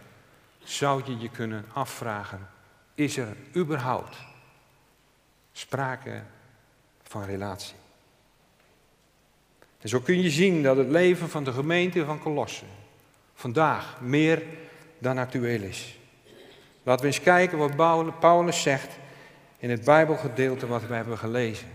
zou 0.59 1.03
je 1.05 1.19
je 1.19 1.31
kunnen 1.31 1.65
afvragen, 1.73 2.49
is 2.95 3.17
er 3.17 3.37
überhaupt 3.57 4.17
sprake 5.53 6.23
van 7.03 7.25
relatie? 7.25 7.77
En 9.81 9.89
zo 9.89 10.01
kun 10.01 10.23
je 10.23 10.31
zien 10.31 10.63
dat 10.63 10.77
het 10.77 10.89
leven 10.89 11.29
van 11.29 11.45
de 11.45 11.53
gemeente 11.53 12.05
van 12.05 12.19
Colosse 12.19 12.65
vandaag 13.35 14.01
meer 14.01 14.43
dan 14.99 15.19
actueel 15.19 15.63
is. 15.63 15.99
Laten 16.87 17.05
we 17.05 17.07
eens 17.07 17.21
kijken 17.21 17.59
wat 17.59 18.19
Paulus 18.19 18.63
zegt 18.63 18.93
in 19.59 19.71
het 19.71 19.85
Bijbelgedeelte 19.85 20.67
wat 20.67 20.87
we 20.87 20.95
hebben 20.95 21.19
gelezen. 21.19 21.69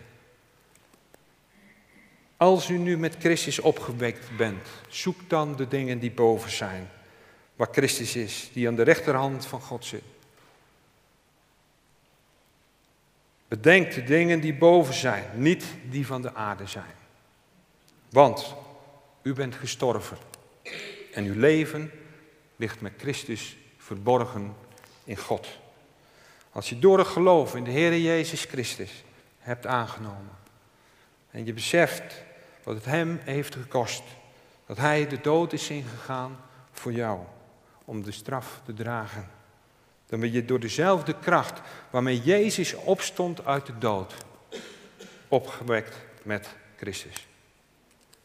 Als 2.37 2.69
u 2.69 2.77
nu 2.77 2.97
met 2.97 3.15
Christus 3.19 3.59
opgewekt 3.59 4.37
bent, 4.37 4.67
zoek 4.87 5.29
dan 5.29 5.55
de 5.55 5.67
dingen 5.67 5.99
die 5.99 6.11
boven 6.11 6.51
zijn, 6.51 6.89
waar 7.55 7.67
Christus 7.71 8.15
is, 8.15 8.49
die 8.53 8.67
aan 8.67 8.75
de 8.75 8.83
rechterhand 8.83 9.45
van 9.45 9.61
God 9.61 9.85
zit. 9.85 10.03
Bedenk 13.47 13.93
de 13.93 14.03
dingen 14.03 14.39
die 14.39 14.53
boven 14.53 14.93
zijn, 14.93 15.25
niet 15.33 15.65
die 15.89 16.05
van 16.05 16.21
de 16.21 16.33
aarde 16.33 16.67
zijn. 16.67 16.95
Want 18.09 18.55
u 19.21 19.33
bent 19.33 19.55
gestorven 19.55 20.17
en 21.13 21.25
uw 21.25 21.39
leven 21.39 21.91
ligt 22.55 22.81
met 22.81 22.93
Christus 22.97 23.57
verborgen 23.77 24.55
in 25.11 25.17
God. 25.17 25.47
Als 26.51 26.69
je 26.69 26.79
door 26.79 26.97
het 26.97 27.07
geloof 27.07 27.55
in 27.55 27.63
de 27.63 27.71
Heer 27.71 27.97
Jezus 27.97 28.43
Christus 28.43 29.03
hebt 29.39 29.65
aangenomen 29.65 30.37
en 31.31 31.45
je 31.45 31.53
beseft 31.53 32.23
wat 32.63 32.75
het 32.75 32.85
Hem 32.85 33.19
heeft 33.23 33.55
gekost, 33.55 34.03
dat 34.65 34.77
Hij 34.77 35.07
de 35.07 35.21
dood 35.21 35.53
is 35.53 35.69
ingegaan 35.69 36.37
voor 36.71 36.91
jou 36.91 37.19
om 37.85 38.03
de 38.03 38.11
straf 38.11 38.61
te 38.65 38.73
dragen, 38.73 39.29
dan 40.05 40.19
ben 40.19 40.31
je 40.31 40.45
door 40.45 40.59
dezelfde 40.59 41.19
kracht 41.19 41.61
waarmee 41.89 42.21
Jezus 42.21 42.73
opstond 42.73 43.45
uit 43.45 43.65
de 43.65 43.77
dood, 43.77 44.13
opgewekt 45.27 45.95
met 46.23 46.47
Christus. 46.77 47.27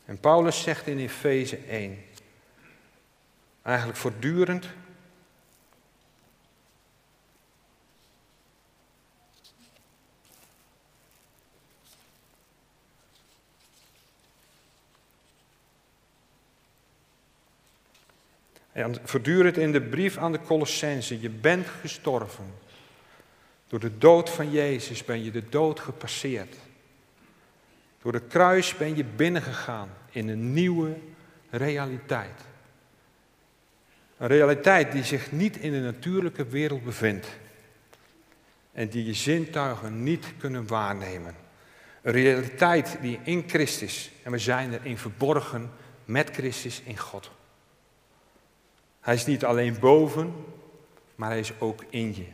En 0.05 0.21
Paulus 0.21 0.63
zegt 0.63 0.87
in 0.87 0.99
Efeze 0.99 1.57
1, 1.57 2.05
eigenlijk 3.63 3.99
voortdurend 3.99 4.67
En 18.77 18.95
voortdurend 19.05 19.57
in 19.57 19.73
de 19.73 19.83
brief 19.83 20.17
aan 20.17 20.33
de 20.33 20.41
Colossense, 20.41 21.21
je 21.21 21.31
bent 21.31 21.67
gestorven. 21.81 22.45
Door 23.69 23.81
de 23.81 23.99
dood 23.99 24.31
van 24.31 24.51
Jezus 24.51 25.05
ben 25.05 25.25
je 25.25 25.31
de 25.31 25.49
dood 25.49 25.81
gepasseerd. 25.81 26.57
Door 28.03 28.13
de 28.13 28.21
kruis 28.21 28.77
ben 28.77 28.97
je 28.97 29.05
binnengegaan 29.05 29.89
in 30.11 30.29
een 30.29 30.53
nieuwe 30.53 30.97
realiteit. 31.51 32.41
Een 34.19 34.27
realiteit 34.27 34.93
die 34.93 35.05
zich 35.05 35.33
niet 35.33 35.57
in 35.57 35.73
de 35.73 35.81
natuurlijke 35.81 36.47
wereld 36.47 36.85
bevindt. 36.85 37.27
En 38.73 38.89
die 38.89 39.05
je 39.05 39.15
zintuigen 39.15 40.03
niet 40.03 40.27
kunnen 40.39 40.67
waarnemen. 40.67 41.35
Een 42.03 42.13
realiteit 42.13 42.99
die 43.01 43.19
in 43.23 43.45
Christus, 43.47 44.11
en 44.23 44.31
we 44.33 44.39
zijn 44.39 44.73
erin 44.73 44.99
verborgen 44.99 45.71
met 46.05 46.31
Christus 46.31 46.83
in 46.85 46.99
God. 46.99 47.31
Hij 49.07 49.15
is 49.15 49.27
niet 49.27 49.45
alleen 49.45 49.79
boven, 49.79 50.35
maar 51.15 51.31
hij 51.31 51.39
is 51.39 51.61
ook 51.61 51.85
in 51.89 52.15
je. 52.15 52.27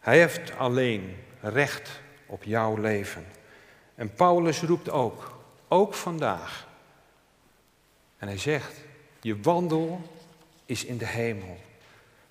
Hij 0.00 0.18
heeft 0.18 0.56
alleen 0.56 1.16
recht 1.40 2.00
op 2.26 2.44
jouw 2.44 2.76
leven. 2.76 3.26
En 3.94 4.14
Paulus 4.14 4.62
roept 4.62 4.90
ook, 4.90 5.38
ook 5.68 5.94
vandaag. 5.94 6.68
En 8.18 8.28
hij 8.28 8.38
zegt, 8.38 8.74
je 9.20 9.40
wandel 9.40 10.00
is 10.66 10.84
in 10.84 10.98
de 10.98 11.06
hemel. 11.06 11.58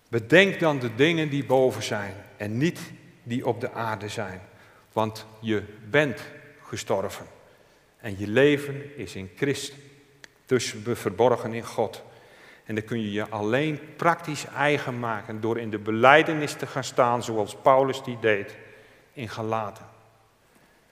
Bedenk 0.07 0.59
dan 0.59 0.79
de 0.79 0.95
dingen 0.95 1.29
die 1.29 1.45
boven 1.45 1.83
zijn 1.83 2.13
en 2.37 2.57
niet 2.57 2.79
die 3.23 3.45
op 3.45 3.61
de 3.61 3.71
aarde 3.71 4.09
zijn. 4.09 4.41
Want 4.91 5.25
je 5.39 5.63
bent 5.89 6.21
gestorven 6.63 7.25
en 7.97 8.19
je 8.19 8.27
leven 8.27 8.97
is 8.97 9.15
in 9.15 9.31
Christus 9.35 9.87
dus 10.49 10.75
verborgen 10.83 11.53
in 11.53 11.65
God. 11.65 12.03
En 12.65 12.75
dan 12.75 12.83
kun 12.83 13.01
je 13.01 13.11
je 13.11 13.29
alleen 13.29 13.79
praktisch 13.95 14.45
eigen 14.45 14.99
maken 14.99 15.41
door 15.41 15.59
in 15.59 15.69
de 15.69 15.77
beleidenis 15.79 16.53
te 16.53 16.67
gaan 16.67 16.83
staan 16.83 17.23
zoals 17.23 17.55
Paulus 17.55 18.03
die 18.03 18.17
deed 18.19 18.55
in 19.13 19.29
Galaten. 19.29 19.85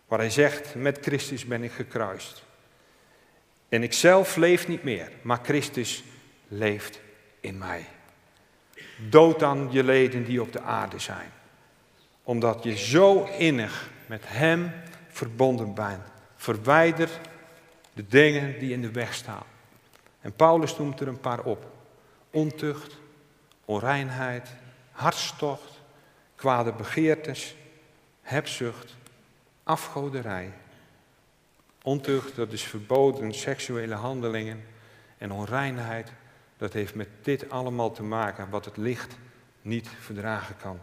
Waar 0.08 0.20
hij 0.20 0.30
zegt, 0.30 0.76
met 0.76 0.98
Christus 1.02 1.46
ben 1.46 1.64
ik 1.64 1.72
gekruist. 1.72 2.44
En 3.70 3.84
ik 3.84 3.94
zelf 3.94 4.36
leef 4.36 4.68
niet 4.68 4.84
meer, 4.84 5.12
maar 5.22 5.40
Christus 5.44 6.04
leeft 6.48 7.00
in 7.40 7.58
mij. 7.58 7.86
Dood 9.10 9.40
dan 9.40 9.68
je 9.72 9.84
leden 9.84 10.26
die 10.26 10.42
op 10.42 10.52
de 10.52 10.62
aarde 10.62 11.00
zijn. 11.00 11.32
Omdat 12.24 12.64
je 12.64 12.78
zo 12.78 13.24
innig 13.24 13.90
met 14.06 14.22
Hem 14.26 14.72
verbonden 15.10 15.74
bent. 15.74 16.04
Verwijder 16.36 17.10
de 17.98 18.08
dingen 18.08 18.60
die 18.60 18.72
in 18.72 18.82
de 18.82 18.92
weg 18.92 19.14
staan. 19.14 19.44
En 20.22 20.34
Paulus 20.34 20.78
noemt 20.78 21.00
er 21.00 21.08
een 21.08 21.20
paar 21.20 21.44
op. 21.44 21.66
Ontucht, 22.32 22.98
onreinheid, 23.66 24.50
hartstocht, 24.92 25.82
kwade 26.36 26.74
begeertes, 26.74 27.56
hebzucht, 28.22 28.96
afgoderij. 29.64 30.52
Ontucht, 31.82 32.36
dat 32.36 32.52
is 32.52 32.64
verboden, 32.64 33.34
seksuele 33.34 33.96
handelingen 33.96 34.64
en 35.18 35.32
onreinheid, 35.32 36.12
dat 36.58 36.74
heeft 36.74 36.96
met 36.96 37.10
dit 37.22 37.50
allemaal 37.50 37.92
te 37.92 38.04
maken 38.04 38.50
wat 38.50 38.66
het 38.66 38.78
licht 38.78 39.18
niet 39.62 39.90
verdragen 40.00 40.56
kan. 40.62 40.80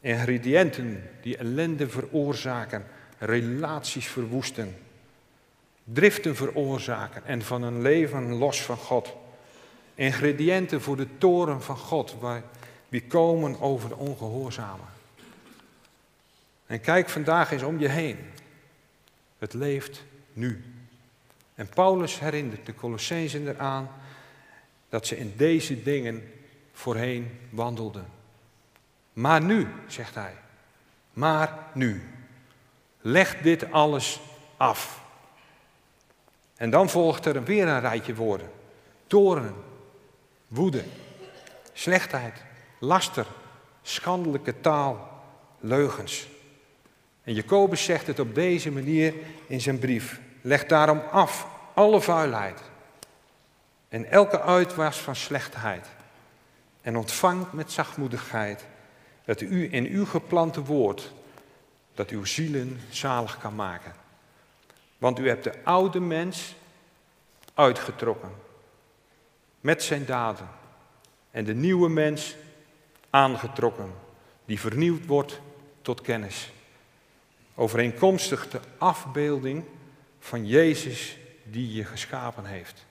Ingrediënten 0.00 1.10
die 1.22 1.36
ellende 1.36 1.88
veroorzaken, 1.88 2.86
relaties 3.18 4.06
verwoesten, 4.06 4.76
driften 5.84 6.36
veroorzaken 6.36 7.24
en 7.24 7.42
van 7.42 7.62
een 7.62 7.82
leven 7.82 8.32
los 8.32 8.62
van 8.62 8.76
God. 8.76 9.12
Ingrediënten 9.94 10.82
voor 10.82 10.96
de 10.96 11.18
toren 11.18 11.62
van 11.62 11.76
God, 11.76 12.16
waar 12.20 12.42
komen 13.08 13.60
over 13.60 13.88
de 13.88 13.96
ongehoorzamen. 13.96 14.86
En 16.66 16.80
kijk 16.80 17.08
vandaag 17.08 17.50
eens 17.52 17.62
om 17.62 17.78
je 17.78 17.88
heen. 17.88 18.18
Het 19.38 19.54
leeft 19.54 20.02
nu. 20.32 20.64
En 21.54 21.68
Paulus 21.68 22.18
herinnert 22.18 22.66
de 22.66 22.74
Colossensen 22.74 23.48
eraan 23.48 23.90
dat 24.88 25.06
ze 25.06 25.18
in 25.18 25.32
deze 25.36 25.82
dingen 25.82 26.32
voorheen 26.72 27.38
wandelden. 27.50 28.06
Maar 29.12 29.42
nu, 29.42 29.66
zegt 29.86 30.14
hij, 30.14 30.34
maar 31.12 31.58
nu. 31.74 32.02
Leg 33.00 33.36
dit 33.36 33.72
alles 33.72 34.20
af. 34.56 35.03
En 36.64 36.70
dan 36.70 36.88
volgt 36.88 37.26
er 37.26 37.44
weer 37.44 37.68
een 37.68 37.80
rijtje 37.80 38.14
woorden. 38.14 38.50
Toren, 39.06 39.54
woede, 40.46 40.84
slechtheid, 41.72 42.42
laster, 42.78 43.26
schandelijke 43.82 44.60
taal, 44.60 45.22
leugens. 45.60 46.28
En 47.22 47.34
Jacobus 47.34 47.84
zegt 47.84 48.06
het 48.06 48.18
op 48.18 48.34
deze 48.34 48.70
manier 48.70 49.14
in 49.46 49.60
zijn 49.60 49.78
brief. 49.78 50.20
Leg 50.40 50.66
daarom 50.66 51.02
af 51.10 51.46
alle 51.74 52.00
vuilheid 52.00 52.60
en 53.88 54.10
elke 54.10 54.40
uitwas 54.40 54.96
van 54.96 55.16
slechtheid. 55.16 55.86
En 56.80 56.96
ontvang 56.96 57.52
met 57.52 57.72
zachtmoedigheid 57.72 58.66
het 59.24 59.40
u 59.40 59.72
in 59.72 59.86
uw 59.86 60.06
geplante 60.06 60.64
woord, 60.64 61.12
dat 61.94 62.10
uw 62.10 62.24
zielen 62.24 62.80
zalig 62.90 63.38
kan 63.38 63.54
maken. 63.54 64.03
Want 65.04 65.18
u 65.18 65.28
hebt 65.28 65.44
de 65.44 65.64
oude 65.64 66.00
mens 66.00 66.54
uitgetrokken 67.54 68.32
met 69.60 69.82
zijn 69.82 70.04
daden 70.04 70.48
en 71.30 71.44
de 71.44 71.54
nieuwe 71.54 71.88
mens 71.88 72.36
aangetrokken, 73.10 73.94
die 74.44 74.60
vernieuwd 74.60 75.06
wordt 75.06 75.40
tot 75.82 76.00
kennis. 76.00 76.52
Overeenkomstig 77.54 78.48
de 78.48 78.60
afbeelding 78.78 79.64
van 80.18 80.46
Jezus 80.46 81.18
die 81.42 81.72
je 81.72 81.84
geschapen 81.84 82.44
heeft. 82.44 82.84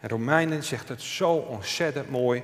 En 0.00 0.08
Romeinen 0.08 0.64
zegt 0.64 0.88
het 0.88 1.02
zo 1.02 1.32
ontzettend 1.32 2.10
mooi 2.10 2.42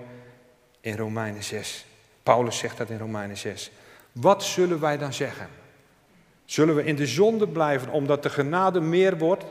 in 0.81 0.97
Romeinen 0.97 1.45
6. 1.45 1.85
Paulus 2.23 2.59
zegt 2.59 2.77
dat 2.77 2.91
in 2.91 2.99
Romeinen 2.99 3.37
6. 3.37 3.71
Wat 4.13 4.45
zullen 4.45 4.81
wij 4.81 4.99
dan 4.99 5.13
zeggen? 5.13 5.63
Zullen 6.55 6.75
we 6.75 6.85
in 6.85 6.97
de 6.97 7.07
zonde 7.07 7.49
blijven 7.49 7.91
omdat 7.91 8.23
de 8.23 8.31
genade 8.31 8.81
meer 8.81 9.19
wordt? 9.19 9.45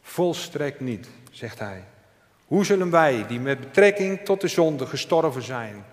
Volstrekt 0.00 0.80
niet, 0.80 1.08
zegt 1.30 1.58
hij. 1.58 1.84
Hoe 2.46 2.64
zullen 2.64 2.90
wij, 2.90 3.26
die 3.26 3.40
met 3.40 3.60
betrekking 3.60 4.20
tot 4.24 4.40
de 4.40 4.48
zonde 4.48 4.86
gestorven 4.86 5.42
zijn, 5.42 5.84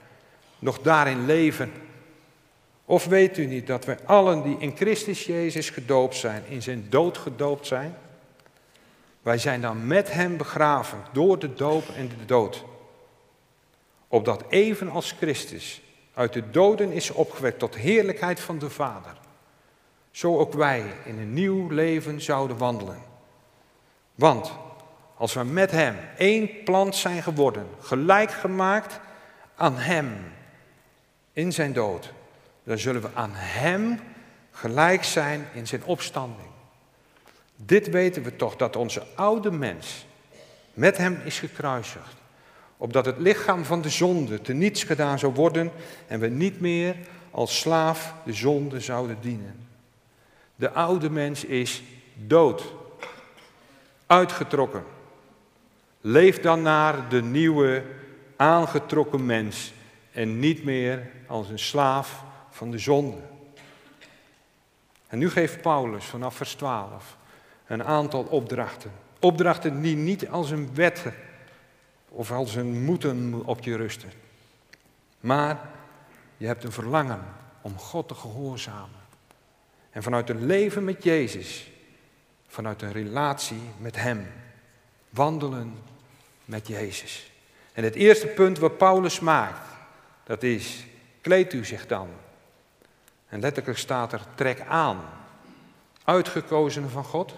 nog 0.60 0.80
daarin 0.80 1.26
leven? 1.26 1.72
Of 2.86 3.06
weet 3.06 3.38
u 3.38 3.46
niet 3.46 3.68
dat 3.68 3.86
wij 3.86 3.98
allen 4.06 4.44
die 4.44 4.58
in 4.60 4.76
Christus 4.76 5.26
Jezus 5.26 5.70
gedoopt 5.70 6.16
zijn, 6.16 6.44
in 6.48 6.62
zijn 6.62 6.86
dood 6.90 7.18
gedoopt 7.18 7.68
zijn? 7.68 7.96
Wij 9.22 9.38
zijn 9.38 9.62
dan 9.62 9.88
met 9.88 10.12
hem 10.12 10.38
begraven 10.38 11.00
door 11.14 11.40
de 11.40 11.54
doop 11.54 11.90
en 11.90 12.08
de 12.08 12.26
dood. 12.26 12.64
Opdat 14.08 14.44
evenals 14.50 15.12
Christus 15.12 15.82
uit 16.14 16.34
de 16.34 16.50
doden 16.50 16.92
is 16.92 17.12
opgewekt 17.12 17.60
tot 17.60 17.76
heerlijkheid 17.76 18.40
van 18.40 18.60
de 18.60 18.70
Vader, 18.70 19.24
zo 20.16 20.38
ook 20.38 20.54
wij 20.54 20.84
in 21.06 21.18
een 21.20 21.34
nieuw 21.34 21.70
leven 21.70 22.22
zouden 22.22 22.58
wandelen. 22.58 23.02
Want 24.16 24.52
als 25.18 25.34
we 25.34 25.44
met 25.44 25.72
Hem 25.72 25.96
één 26.18 26.64
plant 26.64 26.96
zijn 26.96 27.24
geworden, 27.24 27.68
gelijk 27.80 28.32
gemaakt 28.32 29.00
aan 29.56 29.78
Hem 29.78 30.14
in 31.34 31.54
zijn 31.54 31.74
dood, 31.74 32.14
dan 32.64 32.78
zullen 32.78 33.02
we 33.02 33.10
aan 33.14 33.32
Hem 33.34 34.00
gelijk 34.52 35.04
zijn 35.04 35.48
in 35.54 35.68
zijn 35.68 35.84
opstanding. 35.84 36.50
Dit 37.56 37.90
weten 37.90 38.24
we 38.24 38.36
toch, 38.36 38.56
dat 38.56 38.76
onze 38.76 39.04
oude 39.16 39.52
mens 39.52 40.06
met 40.74 40.98
Hem 40.98 41.22
is 41.24 41.40
gekruisigd, 41.40 42.16
opdat 42.78 43.06
het 43.06 43.18
lichaam 43.18 43.66
van 43.66 43.82
de 43.82 43.90
zonde 43.90 44.42
te 44.42 44.54
niets 44.54 44.84
gedaan 44.84 45.20
zou 45.20 45.34
worden 45.34 45.72
en 46.08 46.20
we 46.20 46.28
niet 46.28 46.60
meer 46.60 46.96
als 47.32 47.60
slaaf 47.60 48.14
de 48.26 48.34
zonde 48.34 48.80
zouden 48.80 49.18
dienen. 49.22 49.65
De 50.56 50.72
oude 50.72 51.10
mens 51.10 51.46
is 51.46 51.84
dood, 52.14 52.74
uitgetrokken. 54.06 54.84
Leef 56.02 56.40
dan 56.40 56.62
naar 56.62 57.10
de 57.10 57.22
nieuwe, 57.22 57.84
aangetrokken 58.36 59.26
mens 59.26 59.74
en 60.12 60.40
niet 60.40 60.64
meer 60.64 61.12
als 61.28 61.50
een 61.50 61.60
slaaf 61.60 62.24
van 62.50 62.72
de 62.72 62.78
zonde. 62.78 63.18
En 65.08 65.18
nu 65.18 65.30
geeft 65.30 65.62
Paulus 65.62 66.06
vanaf 66.06 66.36
vers 66.36 66.54
12 66.54 67.18
een 67.68 67.84
aantal 67.84 68.24
opdrachten. 68.24 68.92
Opdrachten 69.20 69.82
die 69.82 69.96
niet 69.96 70.30
als 70.30 70.52
een 70.52 70.70
wet 70.74 71.04
of 72.10 72.32
als 72.32 72.56
een 72.56 72.84
moeten 72.84 73.46
op 73.46 73.64
je 73.64 73.76
rusten. 73.76 74.12
Maar 75.20 75.70
je 76.38 76.46
hebt 76.46 76.64
een 76.64 76.72
verlangen 76.72 77.24
om 77.62 77.78
God 77.78 78.08
te 78.08 78.16
gehoorzamen. 78.16 79.05
En 79.96 80.04
vanuit 80.04 80.30
een 80.30 80.46
leven 80.46 80.84
met 80.84 81.04
Jezus, 81.04 81.72
vanuit 82.48 82.82
een 82.82 82.92
relatie 82.92 83.62
met 83.78 83.96
Hem, 83.96 84.28
wandelen 85.10 85.74
met 86.46 86.68
Jezus. 86.68 87.32
En 87.74 87.84
het 87.84 87.96
eerste 87.96 88.28
punt 88.28 88.58
wat 88.58 88.78
Paulus 88.78 89.20
maakt, 89.20 89.68
dat 90.24 90.44
is, 90.44 90.86
kleed 91.22 91.54
u 91.54 91.66
zich 91.66 91.88
dan. 91.88 92.10
En 93.30 93.40
letterlijk 93.40 93.78
staat 93.78 94.14
er, 94.14 94.22
trek 94.36 94.62
aan. 94.68 95.00
Uitgekozenen 96.04 96.90
van 96.90 97.04
God, 97.04 97.34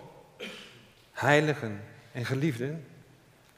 heiligen 1.12 1.84
en 2.12 2.26
geliefden, 2.26 2.88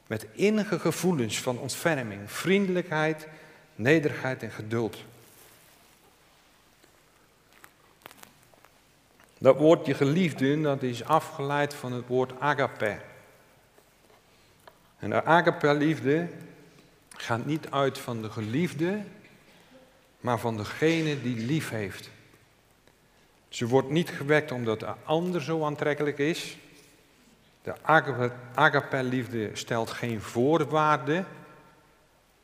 met 0.06 0.26
innige 0.32 0.78
gevoelens 0.78 1.40
van 1.40 1.58
ontferming, 1.58 2.30
vriendelijkheid, 2.30 3.26
nederigheid 3.74 4.42
en 4.42 4.50
geduld. 4.50 4.96
Dat 9.42 9.56
woordje 9.56 9.94
geliefden, 9.94 10.62
dat 10.62 10.82
is 10.82 11.04
afgeleid 11.04 11.74
van 11.74 11.92
het 11.92 12.06
woord 12.06 12.40
agape. 12.40 12.98
En 14.98 15.10
de 15.10 15.24
agape-liefde 15.24 16.28
gaat 17.08 17.46
niet 17.46 17.70
uit 17.70 17.98
van 17.98 18.22
de 18.22 18.30
geliefde, 18.30 19.02
maar 20.20 20.38
van 20.38 20.56
degene 20.56 21.22
die 21.22 21.36
lief 21.36 21.70
heeft. 21.70 22.10
Ze 23.48 23.66
wordt 23.66 23.90
niet 23.90 24.10
gewekt 24.10 24.52
omdat 24.52 24.80
de 24.80 24.94
ander 25.04 25.42
zo 25.42 25.64
aantrekkelijk 25.64 26.18
is. 26.18 26.58
De 27.62 27.74
agape-liefde 28.54 29.50
stelt 29.52 29.90
geen 29.90 30.20
voorwaarden. 30.20 31.26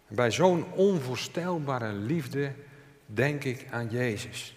Bij 0.08 0.30
zo'n 0.30 0.66
onvoorstelbare 0.72 1.92
liefde 1.92 2.52
denk 3.06 3.44
ik 3.44 3.66
aan 3.70 3.88
Jezus. 3.90 4.55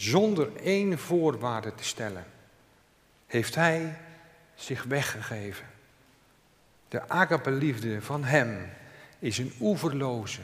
Zonder 0.00 0.56
één 0.56 0.98
voorwaarde 0.98 1.74
te 1.74 1.84
stellen, 1.84 2.24
heeft 3.26 3.54
Hij 3.54 3.98
zich 4.54 4.82
weggegeven. 4.82 5.66
De 6.88 7.08
agape-liefde 7.08 8.02
van 8.02 8.24
Hem 8.24 8.70
is 9.18 9.38
een 9.38 9.52
oeverloze, 9.60 10.40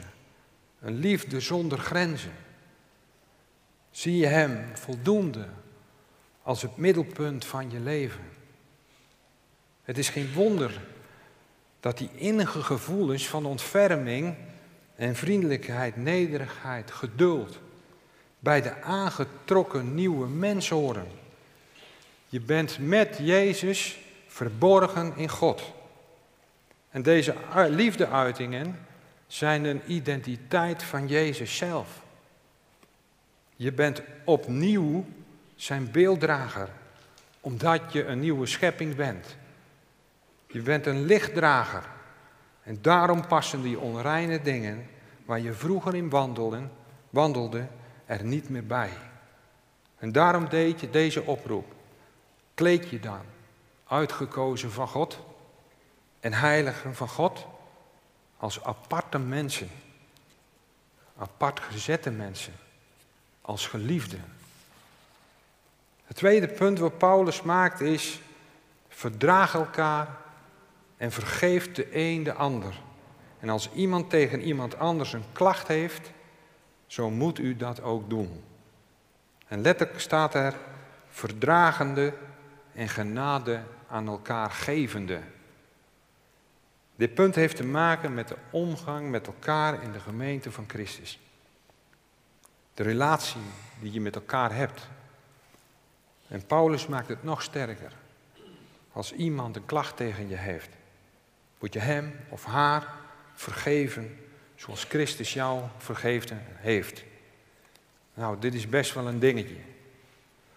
een 0.81 0.95
liefde 0.95 1.39
zonder 1.39 1.77
grenzen. 1.77 2.31
Zie 3.91 4.17
je 4.17 4.25
Hem 4.25 4.75
voldoende 4.75 5.47
als 6.41 6.61
het 6.61 6.77
middelpunt 6.77 7.45
van 7.45 7.71
je 7.71 7.79
leven. 7.79 8.23
Het 9.83 9.97
is 9.97 10.09
geen 10.09 10.33
wonder 10.33 10.81
dat 11.79 11.97
die 11.97 12.09
innige 12.15 12.63
gevoelens 12.63 13.27
van 13.27 13.45
ontferming 13.45 14.35
en 14.95 15.15
vriendelijkheid, 15.15 15.95
nederigheid, 15.95 16.91
geduld 16.91 17.59
bij 18.47 18.61
de 18.61 18.81
aangetrokken 18.81 19.93
nieuwe 19.95 20.27
mens. 20.27 20.69
Je 22.29 22.41
bent 22.41 22.77
met 22.79 23.17
Jezus 23.21 23.99
verborgen 24.27 25.13
in 25.15 25.29
God. 25.29 25.73
En 26.89 27.01
deze 27.01 27.35
liefdeuitingen 27.69 28.79
zijn 29.27 29.65
een 29.65 29.81
identiteit 29.87 30.83
van 30.83 31.07
Jezus 31.07 31.57
zelf. 31.57 32.01
Je 33.55 33.71
bent 33.71 34.01
opnieuw 34.25 35.05
zijn 35.55 35.91
beelddrager, 35.91 36.69
omdat 37.39 37.81
je 37.91 38.05
een 38.05 38.19
nieuwe 38.19 38.45
schepping 38.45 38.95
bent. 38.95 39.35
Je 40.47 40.61
bent 40.61 40.85
een 40.85 41.05
lichtdrager. 41.05 41.83
En 42.63 42.77
daarom 42.81 43.27
passen 43.27 43.61
die 43.61 43.79
onreine 43.79 44.41
dingen 44.41 44.85
waar 45.25 45.39
je 45.39 45.53
vroeger 45.53 45.95
in 45.95 46.09
wandelde, 46.09 46.61
wandelde 47.09 47.67
er 48.07 48.23
niet 48.23 48.49
meer 48.49 48.65
bij. 48.65 48.89
En 49.97 50.11
daarom 50.11 50.49
deed 50.49 50.79
je 50.79 50.89
deze 50.89 51.23
oproep. 51.23 51.73
Kleed 52.53 52.89
je 52.89 52.99
dan, 52.99 53.21
uitgekozen 53.87 54.71
van 54.71 54.87
God 54.87 55.19
en 56.19 56.33
heiligen 56.33 56.95
van 56.95 57.09
God, 57.09 57.45
als 58.37 58.63
aparte 58.63 59.19
mensen, 59.19 59.69
apart 61.17 61.59
gezette 61.59 62.11
mensen, 62.11 62.53
als 63.41 63.67
geliefden. 63.67 64.23
Het 66.05 66.15
tweede 66.15 66.47
punt 66.47 66.79
wat 66.79 66.97
Paulus 66.97 67.41
maakt 67.41 67.81
is, 67.81 68.21
verdraag 68.89 69.53
elkaar 69.53 70.17
en 70.97 71.11
vergeef 71.11 71.71
de 71.71 71.95
een 71.95 72.23
de 72.23 72.33
ander. 72.33 72.73
En 73.39 73.49
als 73.49 73.69
iemand 73.73 74.09
tegen 74.09 74.41
iemand 74.41 74.79
anders 74.79 75.13
een 75.13 75.25
klacht 75.31 75.67
heeft, 75.67 76.11
zo 76.87 77.09
moet 77.09 77.39
u 77.39 77.55
dat 77.55 77.81
ook 77.81 78.09
doen. 78.09 78.43
En 79.47 79.61
letterlijk 79.61 79.99
staat 79.99 80.33
er 80.33 80.55
verdragende 81.09 82.13
en 82.73 82.89
genade 82.89 83.61
aan 83.87 84.07
elkaar 84.07 84.51
gevende. 84.51 85.19
Dit 86.95 87.13
punt 87.13 87.35
heeft 87.35 87.55
te 87.55 87.65
maken 87.65 88.13
met 88.13 88.27
de 88.27 88.37
omgang 88.49 89.09
met 89.09 89.27
elkaar 89.27 89.83
in 89.83 89.91
de 89.91 89.99
gemeente 89.99 90.51
van 90.51 90.63
Christus. 90.67 91.19
De 92.73 92.83
relatie 92.83 93.41
die 93.79 93.91
je 93.91 94.01
met 94.01 94.15
elkaar 94.15 94.55
hebt. 94.55 94.87
En 96.27 96.45
Paulus 96.45 96.87
maakt 96.87 97.07
het 97.07 97.23
nog 97.23 97.41
sterker. 97.41 97.91
Als 98.91 99.13
iemand 99.13 99.55
een 99.55 99.65
klacht 99.65 99.97
tegen 99.97 100.27
je 100.27 100.35
heeft, 100.35 100.69
moet 101.59 101.73
je 101.73 101.79
hem 101.79 102.15
of 102.29 102.45
haar 102.45 102.87
vergeven 103.33 104.17
zoals 104.57 104.83
Christus 104.83 105.33
jou 105.33 105.63
vergeven 105.77 106.41
heeft. 106.41 107.03
Nou, 108.13 108.39
dit 108.39 108.53
is 108.53 108.69
best 108.69 108.93
wel 108.93 109.07
een 109.07 109.19
dingetje. 109.19 109.57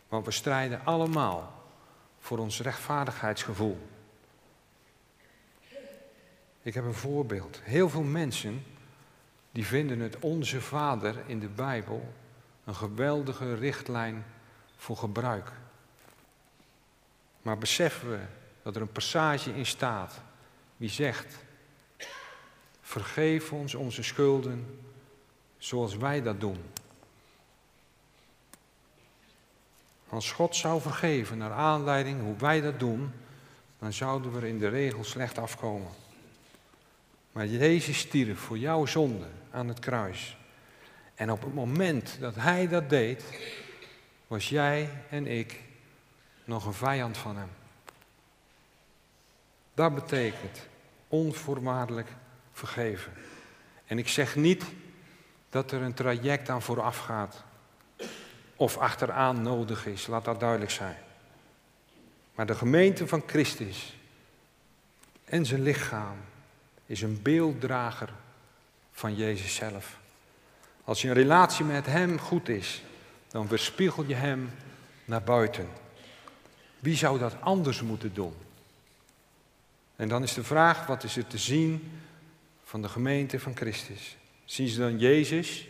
Want 0.08 0.24
we 0.24 0.30
strijden 0.30 0.84
allemaal 0.84 1.62
voor 2.20 2.38
ons 2.38 2.60
rechtvaardigheidsgevoel. 2.60 3.88
Ik 6.62 6.74
heb 6.74 6.84
een 6.84 6.94
voorbeeld. 6.94 7.60
Heel 7.62 7.88
veel 7.88 8.02
mensen 8.02 8.64
die 9.52 9.66
vinden 9.66 10.00
het 10.00 10.18
onze 10.18 10.60
Vader 10.60 11.22
in 11.26 11.40
de 11.40 11.48
Bijbel 11.48 12.12
een 12.64 12.74
geweldige 12.74 13.54
richtlijn 13.54 14.24
voor 14.76 14.96
gebruik. 14.96 15.52
Maar 17.42 17.58
beseffen 17.58 18.10
we 18.10 18.18
dat 18.62 18.76
er 18.76 18.82
een 18.82 18.92
passage 18.92 19.54
in 19.54 19.66
staat 19.66 20.20
die 20.76 20.88
zegt: 20.88 21.36
Vergeef 22.90 23.52
ons 23.52 23.74
onze 23.74 24.02
schulden 24.02 24.78
zoals 25.58 25.96
wij 25.96 26.22
dat 26.22 26.40
doen. 26.40 26.58
Als 30.08 30.32
God 30.32 30.56
zou 30.56 30.80
vergeven 30.80 31.38
naar 31.38 31.52
aanleiding 31.52 32.22
hoe 32.22 32.36
wij 32.36 32.60
dat 32.60 32.78
doen, 32.78 33.12
dan 33.78 33.92
zouden 33.92 34.40
we 34.40 34.48
in 34.48 34.58
de 34.58 34.68
regel 34.68 35.04
slecht 35.04 35.38
afkomen. 35.38 35.90
Maar 37.32 37.46
Jezus 37.46 37.98
stierf 37.98 38.38
voor 38.38 38.58
jouw 38.58 38.86
zonde 38.86 39.26
aan 39.50 39.68
het 39.68 39.78
kruis. 39.78 40.36
En 41.14 41.30
op 41.30 41.42
het 41.42 41.54
moment 41.54 42.16
dat 42.20 42.34
Hij 42.34 42.68
dat 42.68 42.90
deed, 42.90 43.24
was 44.26 44.48
jij 44.48 44.90
en 45.10 45.26
ik 45.26 45.60
nog 46.44 46.66
een 46.66 46.72
vijand 46.72 47.16
van 47.16 47.36
Hem. 47.36 47.50
Dat 49.74 49.94
betekent 49.94 50.66
onvoorwaardelijk 51.08 52.08
vergeven. 52.66 53.12
En 53.86 53.98
ik 53.98 54.08
zeg 54.08 54.36
niet 54.36 54.64
dat 55.50 55.72
er 55.72 55.82
een 55.82 55.94
traject 55.94 56.48
aan 56.48 56.62
vooraf 56.62 56.98
gaat 56.98 57.44
of 58.56 58.76
achteraan 58.76 59.42
nodig 59.42 59.86
is, 59.86 60.06
laat 60.06 60.24
dat 60.24 60.40
duidelijk 60.40 60.70
zijn. 60.70 60.96
Maar 62.34 62.46
de 62.46 62.54
gemeente 62.54 63.06
van 63.06 63.22
Christus 63.26 63.96
en 65.24 65.46
zijn 65.46 65.62
lichaam 65.62 66.16
is 66.86 67.02
een 67.02 67.22
beelddrager 67.22 68.08
van 68.92 69.14
Jezus 69.14 69.54
zelf. 69.54 69.98
Als 70.84 71.02
je 71.02 71.08
een 71.08 71.14
relatie 71.14 71.64
met 71.64 71.86
Hem 71.86 72.18
goed 72.18 72.48
is, 72.48 72.82
dan 73.28 73.48
weerspiegel 73.48 74.04
je 74.06 74.14
Hem 74.14 74.50
naar 75.04 75.22
buiten. 75.22 75.68
Wie 76.78 76.96
zou 76.96 77.18
dat 77.18 77.34
anders 77.40 77.82
moeten 77.82 78.14
doen? 78.14 78.34
En 79.96 80.08
dan 80.08 80.22
is 80.22 80.34
de 80.34 80.44
vraag, 80.44 80.86
wat 80.86 81.04
is 81.04 81.16
er 81.16 81.26
te 81.26 81.38
zien 81.38 82.00
van 82.70 82.82
de 82.82 82.88
gemeente 82.88 83.40
van 83.40 83.56
Christus? 83.56 84.16
Zien 84.44 84.68
ze 84.68 84.78
dan 84.78 84.98
Jezus 84.98 85.68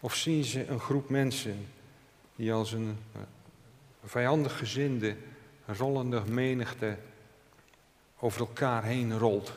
of 0.00 0.14
zien 0.14 0.44
ze 0.44 0.66
een 0.66 0.80
groep 0.80 1.08
mensen 1.08 1.66
die 2.36 2.52
als 2.52 2.72
een 2.72 2.98
vijandig 4.04 4.58
gezinde, 4.58 5.16
rollende 5.66 6.22
menigte 6.26 6.96
over 8.18 8.40
elkaar 8.40 8.84
heen 8.84 9.18
rolt? 9.18 9.52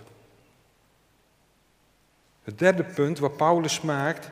Het 2.43 2.59
derde 2.59 2.83
punt 2.83 3.19
wat 3.19 3.37
Paulus 3.37 3.81
maakt, 3.81 4.29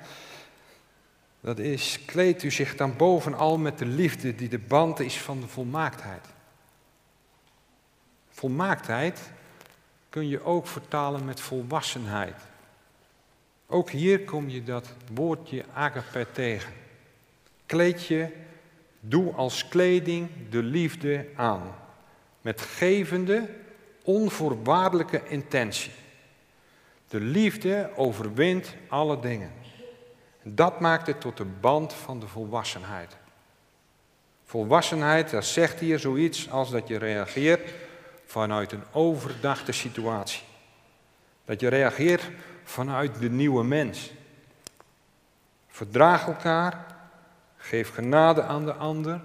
dat 1.39 1.59
is, 1.59 1.99
kleedt 2.05 2.43
u 2.43 2.51
zich 2.51 2.75
dan 2.75 2.97
bovenal 2.97 3.57
met 3.57 3.77
de 3.77 3.85
liefde 3.85 4.35
die 4.35 4.49
de 4.49 4.59
band 4.59 4.99
is 4.99 5.17
van 5.17 5.39
de 5.39 5.47
volmaaktheid. 5.47 6.25
Volmaaktheid 8.29 9.31
kun 10.11 10.27
je 10.27 10.43
ook 10.43 10.67
vertalen 10.67 11.25
met 11.25 11.39
volwassenheid. 11.39 12.35
Ook 13.67 13.89
hier 13.89 14.23
kom 14.23 14.49
je 14.49 14.63
dat 14.63 14.93
woordje 15.13 15.65
agape 15.73 16.27
tegen. 16.31 16.73
Kleed 17.65 18.05
je, 18.05 18.27
doe 18.99 19.33
als 19.33 19.67
kleding 19.67 20.29
de 20.49 20.63
liefde 20.63 21.27
aan. 21.35 21.75
Met 22.41 22.61
gevende, 22.61 23.49
onvoorwaardelijke 24.03 25.21
intentie. 25.27 25.91
De 27.07 27.19
liefde 27.19 27.89
overwint 27.95 28.75
alle 28.87 29.19
dingen. 29.19 29.51
Dat 30.43 30.79
maakt 30.79 31.07
het 31.07 31.21
tot 31.21 31.37
de 31.37 31.45
band 31.45 31.93
van 31.93 32.19
de 32.19 32.27
volwassenheid. 32.27 33.17
Volwassenheid, 34.45 35.29
dat 35.29 35.45
zegt 35.45 35.79
hier 35.79 35.99
zoiets 35.99 36.49
als 36.49 36.69
dat 36.69 36.87
je 36.87 36.97
reageert 36.97 37.73
vanuit 38.31 38.71
een 38.71 38.83
overdachte 38.91 39.71
situatie. 39.71 40.41
Dat 41.45 41.59
je 41.59 41.67
reageert 41.67 42.29
vanuit 42.63 43.19
de 43.19 43.29
nieuwe 43.29 43.63
mens. 43.63 44.11
Verdraag 45.67 46.27
elkaar, 46.27 46.85
geef 47.57 47.93
genade 47.93 48.43
aan 48.43 48.65
de 48.65 48.73
ander. 48.73 49.21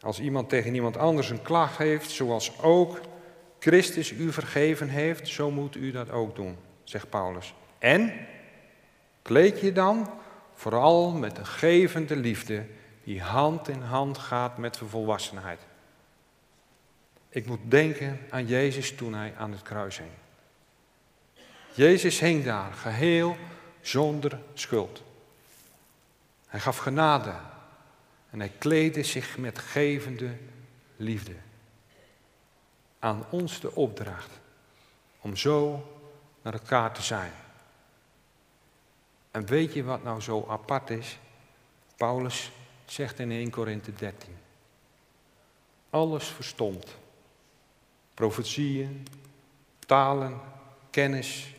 Als 0.00 0.20
iemand 0.20 0.48
tegen 0.48 0.74
iemand 0.74 0.96
anders 0.96 1.30
een 1.30 1.42
klacht 1.42 1.78
heeft, 1.78 2.10
zoals 2.10 2.62
ook 2.62 3.00
Christus 3.58 4.10
u 4.10 4.32
vergeven 4.32 4.88
heeft, 4.88 5.28
zo 5.28 5.50
moet 5.50 5.76
u 5.76 5.90
dat 5.90 6.10
ook 6.10 6.36
doen, 6.36 6.56
zegt 6.84 7.10
Paulus. 7.10 7.54
En 7.78 8.12
kleed 9.22 9.60
je 9.60 9.72
dan 9.72 10.10
vooral 10.54 11.10
met 11.10 11.36
de 11.36 11.44
gevende 11.44 12.16
liefde 12.16 12.66
die 13.04 13.22
hand 13.22 13.68
in 13.68 13.82
hand 13.82 14.18
gaat 14.18 14.58
met 14.58 14.74
de 14.74 14.86
volwassenheid. 14.86 15.67
Ik 17.28 17.46
moet 17.46 17.60
denken 17.62 18.20
aan 18.30 18.46
Jezus 18.46 18.94
toen 18.94 19.14
hij 19.14 19.34
aan 19.36 19.52
het 19.52 19.62
kruis 19.62 19.98
hing. 19.98 20.10
Jezus 21.74 22.20
hing 22.20 22.44
daar 22.44 22.72
geheel 22.72 23.36
zonder 23.80 24.40
schuld. 24.54 25.02
Hij 26.46 26.60
gaf 26.60 26.76
genade 26.76 27.34
en 28.30 28.38
hij 28.38 28.52
kleedde 28.58 29.02
zich 29.02 29.38
met 29.38 29.58
gevende 29.58 30.36
liefde. 30.96 31.34
Aan 32.98 33.24
ons 33.30 33.60
de 33.60 33.74
opdracht 33.74 34.30
om 35.20 35.36
zo 35.36 35.86
naar 36.42 36.52
elkaar 36.52 36.92
te 36.92 37.02
zijn. 37.02 37.32
En 39.30 39.46
weet 39.46 39.72
je 39.72 39.84
wat 39.84 40.02
nou 40.02 40.20
zo 40.20 40.46
apart 40.48 40.90
is? 40.90 41.18
Paulus 41.96 42.50
zegt 42.84 43.18
in 43.18 43.30
1 43.30 43.50
Korinthe 43.50 43.94
13. 43.94 44.36
Alles 45.90 46.24
verstond 46.24 46.96
profetieën, 48.18 49.06
talen, 49.86 50.40
kennis. 50.90 51.54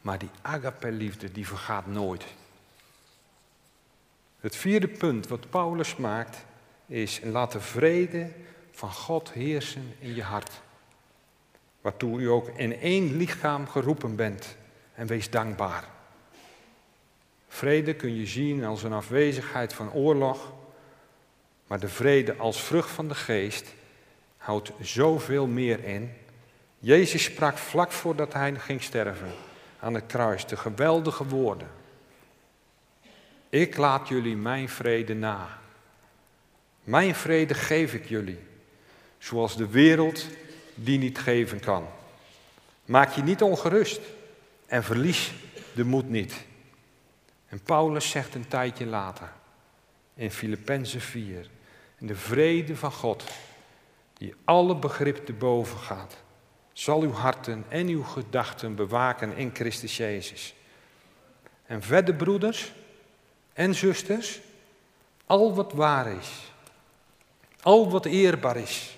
Maar 0.00 0.18
die 0.18 0.30
agape-liefde, 0.42 1.32
die 1.32 1.46
vergaat 1.46 1.86
nooit. 1.86 2.24
Het 4.40 4.56
vierde 4.56 4.88
punt 4.88 5.28
wat 5.28 5.50
Paulus 5.50 5.96
maakt 5.96 6.44
is, 6.86 7.20
laat 7.24 7.52
de 7.52 7.60
vrede 7.60 8.30
van 8.70 8.92
God 8.92 9.32
heersen 9.32 9.94
in 9.98 10.14
je 10.14 10.22
hart. 10.22 10.60
Waartoe 11.80 12.20
u 12.20 12.26
ook 12.28 12.48
in 12.48 12.80
één 12.80 13.16
lichaam 13.16 13.68
geroepen 13.68 14.16
bent 14.16 14.56
en 14.94 15.06
wees 15.06 15.30
dankbaar. 15.30 15.88
Vrede 17.48 17.94
kun 17.94 18.14
je 18.14 18.26
zien 18.26 18.64
als 18.64 18.82
een 18.82 18.92
afwezigheid 18.92 19.72
van 19.72 19.92
oorlog, 19.92 20.52
maar 21.66 21.80
de 21.80 21.88
vrede 21.88 22.36
als 22.36 22.62
vrucht 22.62 22.90
van 22.90 23.08
de 23.08 23.14
geest 23.14 23.74
houdt 24.42 24.72
zoveel 24.80 25.46
meer 25.46 25.84
in. 25.84 26.12
Jezus 26.78 27.24
sprak 27.24 27.58
vlak 27.58 27.92
voordat 27.92 28.32
hij 28.32 28.54
ging 28.54 28.82
sterven 28.82 29.32
aan 29.80 29.94
het 29.94 30.06
kruis 30.06 30.46
de 30.46 30.56
geweldige 30.56 31.24
woorden. 31.24 31.68
Ik 33.48 33.76
laat 33.76 34.08
jullie 34.08 34.36
mijn 34.36 34.68
vrede 34.68 35.14
na. 35.14 35.58
Mijn 36.84 37.14
vrede 37.14 37.54
geef 37.54 37.94
ik 37.94 38.08
jullie, 38.08 38.38
zoals 39.18 39.56
de 39.56 39.68
wereld 39.68 40.26
die 40.74 40.98
niet 40.98 41.18
geven 41.18 41.60
kan. 41.60 41.86
Maak 42.84 43.12
je 43.12 43.22
niet 43.22 43.42
ongerust 43.42 44.00
en 44.66 44.84
verlies 44.84 45.32
de 45.74 45.84
moed 45.84 46.08
niet. 46.08 46.34
En 47.48 47.60
Paulus 47.62 48.10
zegt 48.10 48.34
een 48.34 48.48
tijdje 48.48 48.86
later 48.86 49.32
in 50.14 50.30
Filippenzen 50.30 51.00
4, 51.00 51.46
in 51.98 52.06
de 52.06 52.16
vrede 52.16 52.76
van 52.76 52.92
God, 52.92 53.24
die 54.22 54.34
alle 54.44 54.76
begrip 54.76 55.26
te 55.26 55.32
boven 55.32 55.78
gaat, 55.78 56.16
zal 56.72 57.00
uw 57.00 57.12
harten 57.12 57.64
en 57.68 57.86
uw 57.86 58.02
gedachten 58.02 58.74
bewaken 58.74 59.36
in 59.36 59.50
Christus 59.54 59.96
Jezus. 59.96 60.54
En 61.66 61.82
verder, 61.82 62.14
broeders 62.14 62.72
en 63.52 63.74
zusters, 63.74 64.40
al 65.26 65.54
wat 65.54 65.72
waar 65.72 66.06
is, 66.06 66.52
al 67.62 67.90
wat 67.90 68.04
eerbaar 68.04 68.56
is, 68.56 68.96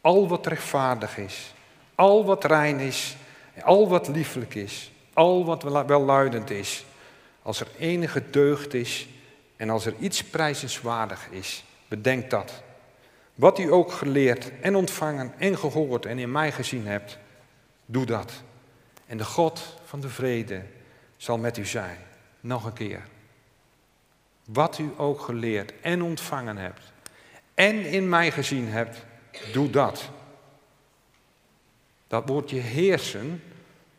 al 0.00 0.28
wat 0.28 0.46
rechtvaardig 0.46 1.18
is, 1.18 1.54
al 1.94 2.24
wat 2.24 2.44
rein 2.44 2.78
is, 2.78 3.16
al 3.62 3.88
wat 3.88 4.08
lieflijk 4.08 4.54
is, 4.54 4.90
al 5.12 5.44
wat 5.44 5.62
welluidend 5.62 6.50
is, 6.50 6.84
als 7.42 7.60
er 7.60 7.68
enige 7.78 8.30
deugd 8.30 8.74
is 8.74 9.06
en 9.56 9.70
als 9.70 9.86
er 9.86 9.94
iets 9.98 10.24
prijzenswaardig 10.24 11.28
is, 11.30 11.64
bedenk 11.88 12.30
dat. 12.30 12.64
Wat 13.36 13.58
u 13.58 13.72
ook 13.72 13.92
geleerd 13.92 14.60
en 14.60 14.76
ontvangen 14.76 15.32
en 15.38 15.58
gehoord 15.58 16.06
en 16.06 16.18
in 16.18 16.30
mij 16.30 16.52
gezien 16.52 16.86
hebt, 16.86 17.18
doe 17.86 18.06
dat. 18.06 18.32
En 19.06 19.16
de 19.16 19.24
God 19.24 19.76
van 19.84 20.00
de 20.00 20.08
vrede 20.08 20.62
zal 21.16 21.38
met 21.38 21.56
u 21.56 21.64
zijn. 21.64 21.98
Nog 22.40 22.64
een 22.64 22.72
keer. 22.72 23.02
Wat 24.44 24.78
u 24.78 24.90
ook 24.96 25.20
geleerd 25.20 25.72
en 25.80 26.02
ontvangen 26.02 26.56
hebt 26.56 26.92
en 27.54 27.84
in 27.84 28.08
mij 28.08 28.30
gezien 28.30 28.68
hebt, 28.68 29.04
doe 29.52 29.70
dat. 29.70 30.10
Dat 32.06 32.28
woordje 32.28 32.58
heersen, 32.58 33.42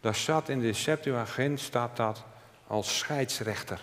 daar 0.02 0.16
staat 0.16 0.50
in 0.50 0.60
de 0.60 0.74
Septuagint 0.74 1.60
staat 1.60 1.98
dat 1.98 2.24
als 2.68 2.98
scheidsrechter. 2.98 3.82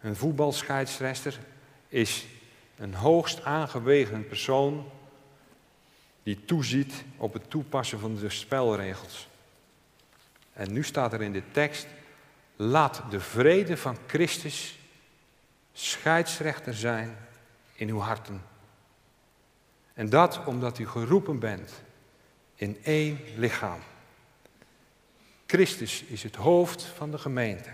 Een 0.00 0.16
voetbalscheidsrechter 0.16 1.38
is 1.88 2.26
een 2.76 2.94
hoogst 2.94 3.44
aangewezen 3.44 4.26
persoon 4.28 4.90
die 6.22 6.44
toeziet 6.44 7.04
op 7.16 7.32
het 7.32 7.50
toepassen 7.50 8.00
van 8.00 8.16
de 8.16 8.30
spelregels. 8.30 9.28
En 10.52 10.72
nu 10.72 10.84
staat 10.84 11.12
er 11.12 11.22
in 11.22 11.32
de 11.32 11.42
tekst, 11.50 11.86
laat 12.56 13.02
de 13.10 13.20
vrede 13.20 13.76
van 13.76 13.96
Christus 14.06 14.78
scheidsrechter 15.72 16.74
zijn 16.74 17.16
in 17.74 17.88
uw 17.88 17.98
harten. 17.98 18.42
En 19.94 20.08
dat 20.08 20.44
omdat 20.44 20.78
u 20.78 20.88
geroepen 20.88 21.38
bent 21.38 21.82
in 22.54 22.78
één 22.82 23.20
lichaam. 23.36 23.80
Christus 25.46 26.02
is 26.02 26.22
het 26.22 26.36
hoofd 26.36 26.82
van 26.82 27.10
de 27.10 27.18
gemeente. 27.18 27.70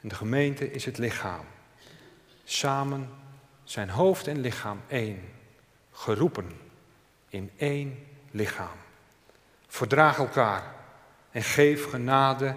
En 0.00 0.08
de 0.08 0.14
gemeente 0.14 0.70
is 0.70 0.84
het 0.84 0.98
lichaam. 0.98 1.44
Samen 2.44 3.08
zijn 3.64 3.90
hoofd 3.90 4.26
en 4.26 4.40
lichaam 4.40 4.80
één. 4.86 5.20
Geroepen 5.92 6.50
in 7.28 7.50
één 7.56 7.98
lichaam. 8.30 8.76
Verdraag 9.66 10.18
elkaar 10.18 10.74
en 11.30 11.42
geef 11.42 11.90
genade 11.90 12.54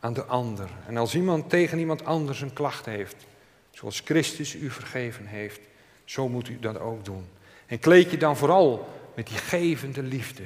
aan 0.00 0.12
de 0.12 0.24
ander. 0.24 0.68
En 0.86 0.96
als 0.96 1.14
iemand 1.14 1.50
tegen 1.50 1.78
iemand 1.78 2.04
anders 2.04 2.40
een 2.40 2.52
klacht 2.52 2.84
heeft, 2.84 3.26
zoals 3.70 4.02
Christus 4.04 4.54
u 4.54 4.70
vergeven 4.70 5.26
heeft, 5.26 5.60
zo 6.04 6.28
moet 6.28 6.48
u 6.48 6.58
dat 6.58 6.78
ook 6.78 7.04
doen. 7.04 7.28
En 7.66 7.78
kleed 7.78 8.10
je 8.10 8.16
dan 8.16 8.36
vooral 8.36 8.88
met 9.14 9.26
die 9.26 9.38
gevende 9.38 10.02
liefde, 10.02 10.44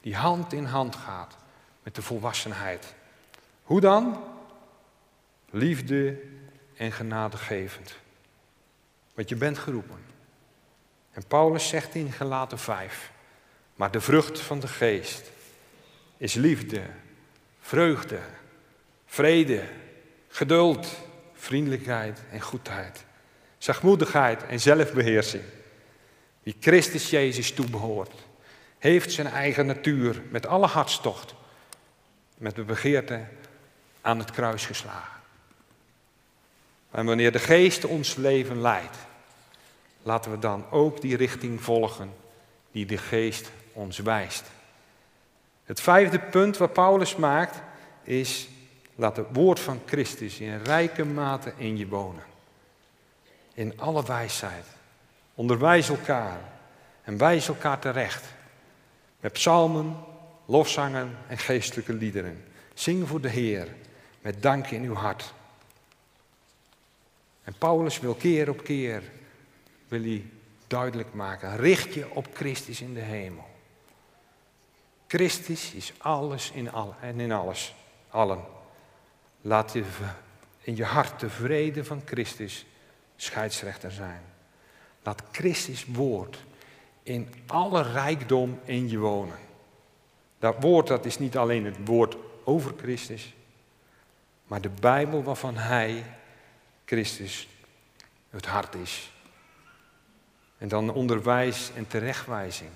die 0.00 0.16
hand 0.16 0.52
in 0.52 0.64
hand 0.64 0.96
gaat 0.96 1.36
met 1.82 1.94
de 1.94 2.02
volwassenheid. 2.02 2.94
Hoe 3.62 3.80
dan? 3.80 4.24
Liefde 5.50 6.18
en 6.76 6.92
genadegevend. 6.92 7.96
Want 9.16 9.28
je 9.28 9.36
bent 9.36 9.58
geroepen. 9.58 10.04
En 11.12 11.26
Paulus 11.26 11.68
zegt 11.68 11.94
in 11.94 12.12
Gelaten 12.12 12.58
5, 12.58 13.12
maar 13.74 13.90
de 13.90 14.00
vrucht 14.00 14.40
van 14.40 14.60
de 14.60 14.68
geest 14.68 15.30
is 16.16 16.34
liefde, 16.34 16.82
vreugde, 17.60 18.18
vrede, 19.06 19.62
geduld, 20.28 20.96
vriendelijkheid 21.32 22.20
en 22.30 22.40
goedheid, 22.40 23.04
zachtmoedigheid 23.58 24.46
en 24.46 24.60
zelfbeheersing. 24.60 25.44
Wie 26.42 26.56
Christus 26.60 27.10
Jezus 27.10 27.52
toebehoort, 27.52 28.12
heeft 28.78 29.12
zijn 29.12 29.26
eigen 29.26 29.66
natuur 29.66 30.22
met 30.30 30.46
alle 30.46 30.66
hartstocht, 30.66 31.34
met 32.38 32.54
de 32.54 32.62
begeerte 32.62 33.24
aan 34.00 34.18
het 34.18 34.30
kruis 34.30 34.66
geslagen. 34.66 35.15
En 36.96 37.06
wanneer 37.06 37.32
de 37.32 37.38
geest 37.38 37.84
ons 37.84 38.14
leven 38.14 38.60
leidt, 38.60 38.96
laten 40.02 40.30
we 40.30 40.38
dan 40.38 40.70
ook 40.70 41.00
die 41.00 41.16
richting 41.16 41.62
volgen 41.62 42.12
die 42.70 42.86
de 42.86 42.96
geest 42.96 43.50
ons 43.72 43.98
wijst. 43.98 44.44
Het 45.64 45.80
vijfde 45.80 46.18
punt 46.18 46.56
wat 46.56 46.72
Paulus 46.72 47.16
maakt 47.16 47.62
is, 48.02 48.48
laat 48.94 49.16
het 49.16 49.26
woord 49.32 49.60
van 49.60 49.80
Christus 49.86 50.40
in 50.40 50.62
rijke 50.62 51.04
mate 51.04 51.52
in 51.56 51.76
je 51.76 51.88
wonen. 51.88 52.24
In 53.54 53.80
alle 53.80 54.04
wijsheid. 54.04 54.66
Onderwijs 55.34 55.88
elkaar 55.88 56.40
en 57.02 57.18
wijs 57.18 57.48
elkaar 57.48 57.78
terecht. 57.78 58.24
Met 59.20 59.32
psalmen, 59.32 59.96
lofzangen 60.44 61.16
en 61.28 61.38
geestelijke 61.38 61.92
liederen. 61.92 62.44
Zing 62.74 63.08
voor 63.08 63.20
de 63.20 63.28
Heer 63.28 63.68
met 64.20 64.42
dank 64.42 64.66
in 64.66 64.82
uw 64.82 64.94
hart. 64.94 65.34
En 67.46 67.54
Paulus 67.58 68.00
wil 68.00 68.14
keer 68.14 68.48
op 68.48 68.64
keer 68.64 69.02
wil 69.88 70.00
hij 70.00 70.24
duidelijk 70.66 71.14
maken. 71.14 71.56
Richt 71.56 71.94
je 71.94 72.10
op 72.10 72.26
Christus 72.32 72.80
in 72.80 72.94
de 72.94 73.00
hemel. 73.00 73.46
Christus 75.06 75.72
is 75.72 75.92
alles 75.98 76.50
in 76.50 76.72
al, 76.72 76.94
en 77.00 77.20
in 77.20 77.32
alles. 77.32 77.74
Allen. 78.10 78.44
Laat 79.40 79.72
je 79.72 79.84
in 80.60 80.76
je 80.76 80.84
hart 80.84 81.20
de 81.20 81.30
vrede 81.30 81.84
van 81.84 82.02
Christus 82.04 82.66
scheidsrechter 83.16 83.90
zijn. 83.90 84.20
Laat 85.02 85.22
Christus 85.32 85.84
woord 85.84 86.44
in 87.02 87.34
alle 87.46 87.82
rijkdom 87.82 88.60
in 88.64 88.88
je 88.88 88.98
wonen. 88.98 89.38
Dat 90.38 90.56
woord 90.60 90.86
dat 90.86 91.04
is 91.04 91.18
niet 91.18 91.36
alleen 91.36 91.64
het 91.64 91.76
woord 91.84 92.16
over 92.44 92.72
Christus, 92.76 93.34
maar 94.44 94.60
de 94.60 94.70
Bijbel 94.80 95.22
waarvan 95.22 95.56
Hij, 95.56 96.04
Christus, 96.86 97.48
het 98.30 98.46
hart 98.46 98.74
is. 98.74 99.12
En 100.58 100.68
dan 100.68 100.92
onderwijs 100.92 101.70
en 101.76 101.86
terechtwijzing. 101.86 102.70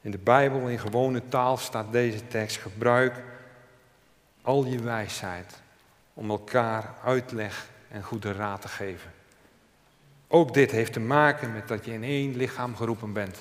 In 0.00 0.10
de 0.10 0.18
Bijbel 0.18 0.68
in 0.68 0.78
gewone 0.78 1.28
taal 1.28 1.56
staat 1.56 1.92
deze 1.92 2.26
tekst: 2.26 2.56
gebruik 2.56 3.22
al 4.42 4.64
je 4.64 4.78
wijsheid 4.78 5.60
om 6.14 6.30
elkaar 6.30 6.94
uitleg 7.04 7.68
en 7.88 8.02
goede 8.02 8.32
raad 8.32 8.60
te 8.60 8.68
geven. 8.68 9.10
Ook 10.28 10.54
dit 10.54 10.70
heeft 10.70 10.92
te 10.92 11.00
maken 11.00 11.52
met 11.52 11.68
dat 11.68 11.84
je 11.84 11.92
in 11.92 12.04
één 12.04 12.36
lichaam 12.36 12.76
geroepen 12.76 13.12
bent. 13.12 13.38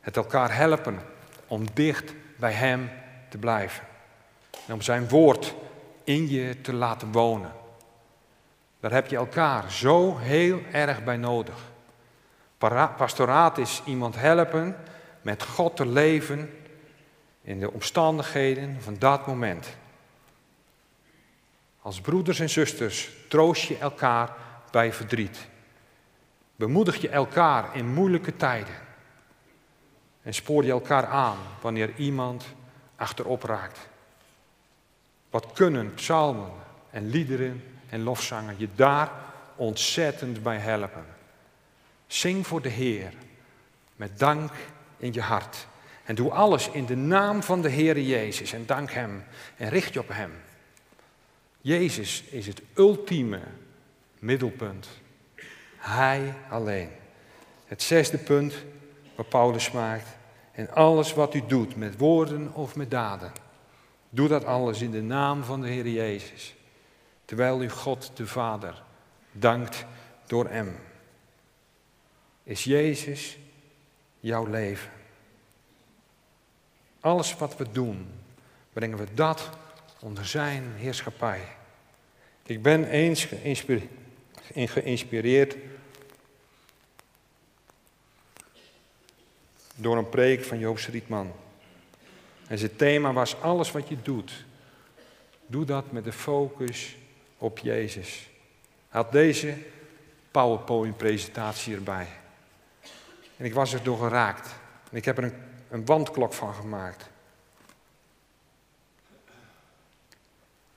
Het 0.00 0.16
elkaar 0.16 0.54
helpen 0.54 0.98
om 1.46 1.66
dicht 1.74 2.12
bij 2.36 2.52
Hem 2.52 2.90
te 3.28 3.38
blijven. 3.38 3.84
En 4.66 4.74
om 4.74 4.82
Zijn 4.82 5.08
woord 5.08 5.54
in 6.04 6.28
je 6.28 6.60
te 6.60 6.72
laten 6.72 7.12
wonen. 7.12 7.64
Daar 8.86 8.94
heb 8.94 9.06
je 9.06 9.16
elkaar 9.16 9.72
zo 9.72 10.16
heel 10.16 10.62
erg 10.72 11.04
bij 11.04 11.16
nodig. 11.16 11.54
Pastoraat 12.96 13.58
is 13.58 13.82
iemand 13.84 14.16
helpen 14.16 14.76
met 15.22 15.42
God 15.42 15.76
te 15.76 15.86
leven 15.86 16.50
in 17.42 17.60
de 17.60 17.72
omstandigheden 17.72 18.82
van 18.82 18.96
dat 18.98 19.26
moment. 19.26 19.76
Als 21.80 22.00
broeders 22.00 22.40
en 22.40 22.50
zusters 22.50 23.10
troost 23.28 23.62
je 23.62 23.78
elkaar 23.78 24.36
bij 24.70 24.92
verdriet. 24.92 25.48
Bemoedig 26.56 26.96
je 26.96 27.08
elkaar 27.08 27.76
in 27.76 27.92
moeilijke 27.94 28.36
tijden. 28.36 28.74
En 30.22 30.34
spoor 30.34 30.64
je 30.64 30.70
elkaar 30.70 31.06
aan 31.06 31.38
wanneer 31.60 31.94
iemand 31.96 32.44
achterop 32.96 33.42
raakt. 33.42 33.88
Wat 35.30 35.52
kunnen 35.52 35.94
psalmen 35.94 36.50
en 36.90 37.08
liederen 37.08 37.62
en 37.88 38.02
lofzangen 38.02 38.54
je 38.58 38.68
daar 38.74 39.10
ontzettend 39.56 40.42
bij 40.42 40.58
helpen. 40.58 41.04
Zing 42.06 42.46
voor 42.46 42.62
de 42.62 42.68
Heer 42.68 43.12
met 43.96 44.18
dank 44.18 44.52
in 44.96 45.12
je 45.12 45.20
hart. 45.20 45.66
En 46.04 46.14
doe 46.14 46.30
alles 46.30 46.68
in 46.70 46.86
de 46.86 46.96
naam 46.96 47.42
van 47.42 47.62
de 47.62 47.68
Heer 47.68 48.00
Jezus 48.00 48.52
en 48.52 48.66
dank 48.66 48.90
Hem 48.90 49.24
en 49.56 49.68
richt 49.68 49.92
je 49.92 50.00
op 50.00 50.08
Hem. 50.08 50.32
Jezus 51.60 52.22
is 52.22 52.46
het 52.46 52.62
ultieme 52.74 53.40
middelpunt. 54.18 54.88
Hij 55.76 56.34
alleen. 56.50 56.90
Het 57.66 57.82
zesde 57.82 58.18
punt 58.18 58.54
wat 59.16 59.28
Paulus 59.28 59.70
maakt. 59.70 60.16
En 60.52 60.70
alles 60.70 61.14
wat 61.14 61.34
u 61.34 61.42
doet, 61.46 61.76
met 61.76 61.98
woorden 61.98 62.54
of 62.54 62.76
met 62.76 62.90
daden, 62.90 63.32
doe 64.10 64.28
dat 64.28 64.44
alles 64.44 64.80
in 64.80 64.90
de 64.90 65.02
naam 65.02 65.44
van 65.44 65.60
de 65.60 65.68
Heer 65.68 65.88
Jezus. 65.88 66.55
Terwijl 67.26 67.62
u 67.62 67.70
God 67.70 68.10
de 68.14 68.26
Vader 68.26 68.82
dankt 69.32 69.84
door 70.26 70.48
Hem. 70.48 70.78
Is 72.42 72.64
Jezus 72.64 73.38
jouw 74.20 74.46
leven? 74.46 74.90
Alles 77.00 77.36
wat 77.36 77.56
we 77.56 77.72
doen, 77.72 78.08
brengen 78.72 78.98
we 78.98 79.14
dat 79.14 79.50
onder 80.00 80.26
Zijn 80.26 80.72
heerschappij. 80.76 81.42
Ik 82.42 82.62
ben 82.62 82.84
eens 82.84 83.28
geïnspireerd 84.54 85.56
door 89.74 89.96
een 89.96 90.08
preek 90.08 90.44
van 90.44 90.58
Joop 90.58 90.76
Rietman. 90.76 91.32
En 92.46 92.58
zijn 92.58 92.76
thema 92.76 93.12
was 93.12 93.40
alles 93.40 93.72
wat 93.72 93.88
je 93.88 94.02
doet. 94.02 94.44
Doe 95.46 95.64
dat 95.64 95.92
met 95.92 96.04
de 96.04 96.12
focus 96.12 96.96
op 97.38 97.58
Jezus. 97.58 98.28
Hij 98.88 99.00
had 99.00 99.12
deze 99.12 99.54
PowerPoint-presentatie 100.30 101.74
erbij. 101.74 102.06
En 103.36 103.44
ik 103.44 103.54
was 103.54 103.72
er 103.72 103.82
door 103.82 103.98
geraakt. 103.98 104.54
En 104.90 104.96
ik 104.96 105.04
heb 105.04 105.18
er 105.18 105.24
een, 105.24 105.34
een 105.68 105.84
wandklok 105.84 106.32
van 106.32 106.54
gemaakt. 106.54 107.08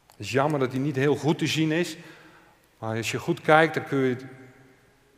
Het 0.08 0.28
is 0.28 0.32
jammer 0.32 0.60
dat 0.60 0.72
hij 0.72 0.80
niet 0.80 0.96
heel 0.96 1.16
goed 1.16 1.38
te 1.38 1.48
zien 1.48 1.72
is. 1.72 1.98
Maar 2.78 2.98
als 2.98 3.12
je 3.12 3.20
goed 3.20 3.42
kijkt, 3.42 3.74
dan 3.74 3.86
kun 3.86 4.00
je 4.00 4.18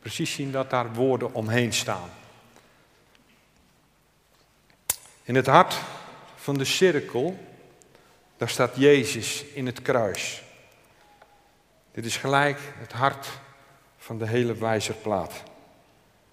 precies 0.00 0.34
zien 0.34 0.52
dat 0.52 0.70
daar 0.70 0.94
woorden 0.94 1.34
omheen 1.34 1.72
staan. 1.72 2.10
In 5.22 5.34
het 5.34 5.46
hart 5.46 5.80
van 6.34 6.58
de 6.58 6.64
cirkel, 6.64 7.38
daar 8.36 8.48
staat 8.48 8.76
Jezus 8.76 9.44
in 9.44 9.66
het 9.66 9.82
kruis. 9.82 10.42
Dit 11.92 12.04
is 12.04 12.16
gelijk 12.16 12.58
het 12.78 12.92
hart 12.92 13.28
van 13.98 14.18
de 14.18 14.26
hele 14.26 14.54
wijzerplaat. 14.54 15.42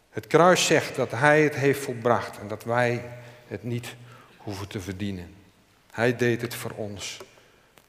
Het 0.09 0.27
kruis 0.27 0.65
zegt 0.65 0.95
dat 0.95 1.11
Hij 1.11 1.43
het 1.43 1.55
heeft 1.55 1.83
volbracht 1.83 2.39
en 2.39 2.47
dat 2.47 2.63
wij 2.63 3.11
het 3.47 3.63
niet 3.63 3.95
hoeven 4.37 4.67
te 4.67 4.79
verdienen. 4.79 5.35
Hij 5.91 6.15
deed 6.15 6.41
het 6.41 6.55
voor 6.55 6.71
ons. 6.75 7.19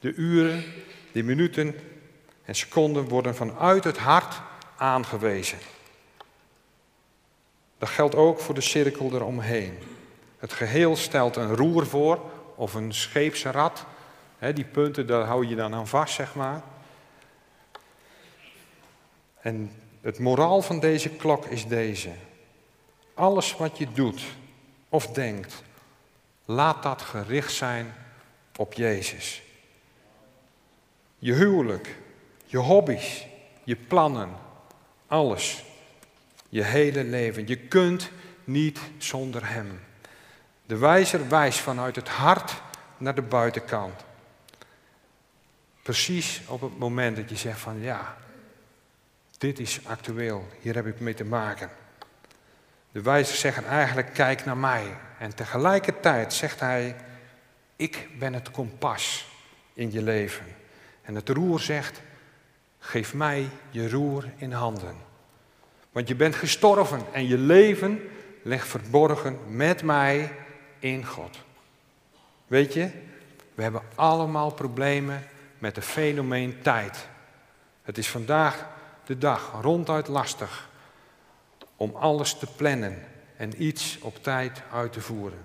De 0.00 0.14
uren, 0.14 0.64
de 1.12 1.22
minuten 1.22 1.74
en 2.44 2.54
seconden 2.54 3.08
worden 3.08 3.34
vanuit 3.34 3.84
het 3.84 3.98
hart 3.98 4.40
aangewezen. 4.76 5.58
Dat 7.78 7.88
geldt 7.88 8.14
ook 8.14 8.40
voor 8.40 8.54
de 8.54 8.60
cirkel 8.60 9.10
eromheen. 9.14 9.78
Het 10.38 10.52
geheel 10.52 10.96
stelt 10.96 11.36
een 11.36 11.56
roer 11.56 11.86
voor 11.86 12.30
of 12.54 12.74
een 12.74 12.94
scheepsrad. 12.94 13.84
die 14.54 14.64
punten, 14.64 15.06
daar 15.06 15.24
hou 15.24 15.46
je 15.46 15.56
dan 15.56 15.74
aan 15.74 15.88
vast, 15.88 16.14
zeg 16.14 16.34
maar. 16.34 16.62
En 19.41 19.70
het 20.01 20.18
moraal 20.18 20.62
van 20.62 20.80
deze 20.80 21.09
klok 21.09 21.47
is 21.47 21.66
deze. 21.66 22.11
Alles 23.14 23.57
wat 23.57 23.78
je 23.78 23.93
doet 23.93 24.22
of 24.88 25.07
denkt, 25.07 25.62
laat 26.45 26.82
dat 26.82 27.03
gericht 27.03 27.53
zijn 27.53 27.95
op 28.57 28.72
Jezus. 28.72 29.43
Je 31.18 31.32
huwelijk, 31.32 31.97
je 32.47 32.59
hobby's, 32.59 33.26
je 33.64 33.76
plannen, 33.76 34.30
alles. 35.07 35.64
Je 36.49 36.62
hele 36.62 37.05
leven. 37.05 37.49
Je 37.49 37.57
kunt 37.57 38.11
niet 38.45 38.80
zonder 38.99 39.49
Hem. 39.49 39.80
De 40.66 40.76
wijzer 40.76 41.28
wijst 41.28 41.59
vanuit 41.59 41.97
het 41.97 42.09
hart 42.09 42.62
naar 42.97 43.14
de 43.14 43.22
buitenkant. 43.22 44.05
Precies 45.82 46.41
op 46.47 46.61
het 46.61 46.78
moment 46.78 47.16
dat 47.16 47.28
je 47.28 47.36
zegt 47.36 47.61
van 47.61 47.80
ja, 47.80 48.16
dit 49.41 49.59
is 49.59 49.80
actueel, 49.86 50.49
hier 50.61 50.74
heb 50.74 50.86
ik 50.86 51.01
mee 51.01 51.14
te 51.14 51.24
maken. 51.24 51.70
De 52.93 53.03
wijzers 53.03 53.41
zeggen 53.41 53.64
eigenlijk 53.64 54.12
kijk 54.14 54.45
naar 54.45 54.57
mij. 54.57 54.97
En 55.18 55.34
tegelijkertijd 55.34 56.32
zegt 56.32 56.61
hij, 56.61 56.97
ik 57.76 58.09
ben 58.18 58.32
het 58.32 58.51
kompas 58.51 59.28
in 59.72 59.93
je 59.93 60.03
leven. 60.03 60.45
En 61.03 61.14
het 61.14 61.28
roer 61.28 61.61
zegt, 61.61 62.01
geef 62.78 63.14
mij 63.14 63.49
je 63.70 63.91
roer 63.91 64.24
in 64.36 64.53
handen. 64.53 64.95
Want 65.93 66.09
je 66.09 66.14
bent 66.14 66.34
gestorven 66.34 67.03
en 67.12 67.26
je 67.26 67.38
leven 67.38 68.01
ligt 68.43 68.68
verborgen 68.68 69.57
met 69.57 69.82
mij 69.82 70.32
in 70.78 71.07
God. 71.07 71.38
Weet 72.47 72.72
je, 72.74 72.91
we 73.55 73.62
hebben 73.62 73.82
allemaal 73.95 74.51
problemen 74.51 75.26
met 75.59 75.76
het 75.76 75.84
fenomeen 75.84 76.62
tijd. 76.62 77.09
Het 77.82 77.99
is 77.99 78.09
vandaag 78.09 78.78
de 79.05 79.18
dag 79.18 79.53
ronduit 79.61 80.09
lastig 80.09 80.68
om 81.76 81.94
alles 81.94 82.38
te 82.38 82.46
plannen 82.46 83.07
en 83.36 83.62
iets 83.62 83.98
op 84.01 84.22
tijd 84.22 84.62
uit 84.72 84.92
te 84.92 85.01
voeren. 85.01 85.44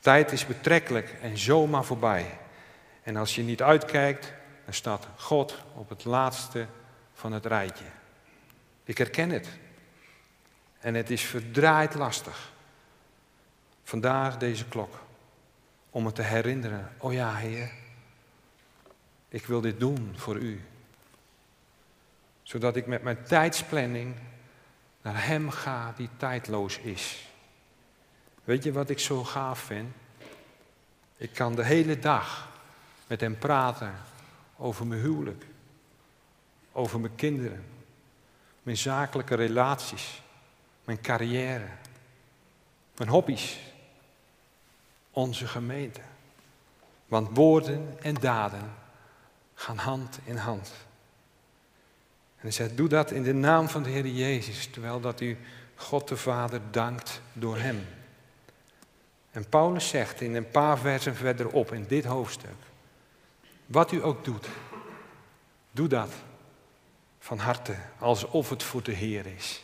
Tijd 0.00 0.32
is 0.32 0.46
betrekkelijk 0.46 1.16
en 1.22 1.38
zomaar 1.38 1.84
voorbij. 1.84 2.38
En 3.02 3.16
als 3.16 3.34
je 3.34 3.42
niet 3.42 3.62
uitkijkt, 3.62 4.32
dan 4.64 4.74
staat 4.74 5.06
God 5.16 5.54
op 5.74 5.88
het 5.88 6.04
laatste 6.04 6.66
van 7.14 7.32
het 7.32 7.46
rijtje. 7.46 7.84
Ik 8.84 8.98
herken 8.98 9.30
het. 9.30 9.48
En 10.78 10.94
het 10.94 11.10
is 11.10 11.22
verdraaid 11.22 11.94
lastig. 11.94 12.52
Vandaar 13.84 14.38
deze 14.38 14.64
klok. 14.64 14.94
Om 15.90 16.02
me 16.02 16.12
te 16.12 16.22
herinneren. 16.22 16.92
Oh 16.98 17.12
ja, 17.12 17.34
Heer. 17.34 17.70
Ik 19.28 19.46
wil 19.46 19.60
dit 19.60 19.80
doen 19.80 20.14
voor 20.16 20.36
u. 20.36 20.64
Zodat 22.48 22.76
ik 22.76 22.86
met 22.86 23.02
mijn 23.02 23.24
tijdsplanning 23.24 24.14
naar 25.02 25.26
Hem 25.26 25.50
ga 25.50 25.92
die 25.96 26.08
tijdloos 26.16 26.78
is. 26.78 27.28
Weet 28.44 28.64
je 28.64 28.72
wat 28.72 28.90
ik 28.90 28.98
zo 28.98 29.24
gaaf 29.24 29.58
vind? 29.58 29.94
Ik 31.16 31.32
kan 31.32 31.54
de 31.54 31.64
hele 31.64 31.98
dag 31.98 32.48
met 33.06 33.20
Hem 33.20 33.38
praten 33.38 33.94
over 34.56 34.86
mijn 34.86 35.00
huwelijk, 35.00 35.44
over 36.72 37.00
mijn 37.00 37.14
kinderen, 37.14 37.64
mijn 38.62 38.76
zakelijke 38.76 39.34
relaties, 39.34 40.22
mijn 40.84 41.00
carrière, 41.00 41.68
mijn 42.96 43.10
hobby's, 43.10 43.58
onze 45.10 45.46
gemeente. 45.46 46.00
Want 47.06 47.36
woorden 47.36 47.96
en 48.02 48.14
daden 48.14 48.74
gaan 49.54 49.78
hand 49.78 50.18
in 50.24 50.36
hand. 50.36 50.87
En 52.38 52.44
hij 52.44 52.50
zegt, 52.50 52.76
doe 52.76 52.88
dat 52.88 53.10
in 53.10 53.22
de 53.22 53.34
naam 53.34 53.68
van 53.68 53.82
de 53.82 53.90
Heer 53.90 54.06
Jezus, 54.06 54.66
terwijl 54.66 55.00
dat 55.00 55.20
u 55.20 55.36
God 55.74 56.08
de 56.08 56.16
Vader 56.16 56.60
dankt 56.70 57.20
door 57.32 57.58
hem. 57.58 57.86
En 59.30 59.48
Paulus 59.48 59.88
zegt 59.88 60.20
in 60.20 60.34
een 60.34 60.50
paar 60.50 60.78
versen 60.78 61.14
verderop 61.14 61.72
in 61.72 61.84
dit 61.88 62.04
hoofdstuk, 62.04 62.56
wat 63.66 63.92
u 63.92 64.04
ook 64.04 64.24
doet, 64.24 64.46
doe 65.70 65.88
dat 65.88 66.10
van 67.18 67.38
harte, 67.38 67.74
alsof 67.98 68.50
het 68.50 68.62
voor 68.62 68.82
de 68.82 68.92
Heer 68.92 69.26
is 69.36 69.62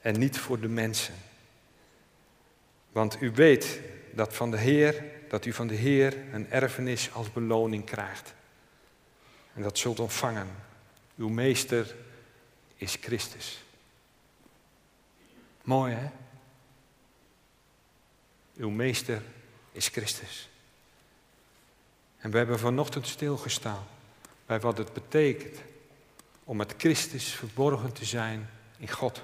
en 0.00 0.18
niet 0.18 0.38
voor 0.38 0.60
de 0.60 0.68
mensen. 0.68 1.14
Want 2.92 3.16
u 3.20 3.30
weet 3.30 3.80
dat, 4.12 4.34
van 4.34 4.50
de 4.50 4.56
Heer, 4.56 5.04
dat 5.28 5.44
u 5.44 5.52
van 5.52 5.66
de 5.66 5.74
Heer 5.74 6.16
een 6.32 6.50
erfenis 6.50 7.12
als 7.12 7.32
beloning 7.32 7.84
krijgt. 7.84 8.34
En 9.54 9.62
dat 9.62 9.78
zult 9.78 10.00
ontvangen. 10.00 10.48
Uw 11.16 11.28
meester 11.28 11.94
is 12.76 12.96
Christus. 13.00 13.58
Mooi 15.62 15.94
hè? 15.94 16.10
Uw 18.56 18.70
meester 18.70 19.22
is 19.72 19.88
Christus. 19.88 20.48
En 22.18 22.30
we 22.30 22.38
hebben 22.38 22.58
vanochtend 22.58 23.06
stilgestaan 23.06 23.84
bij 24.46 24.60
wat 24.60 24.78
het 24.78 24.92
betekent 24.92 25.58
om 26.44 26.56
met 26.56 26.74
Christus 26.78 27.28
verborgen 27.28 27.92
te 27.92 28.04
zijn 28.04 28.50
in 28.78 28.90
God. 28.90 29.22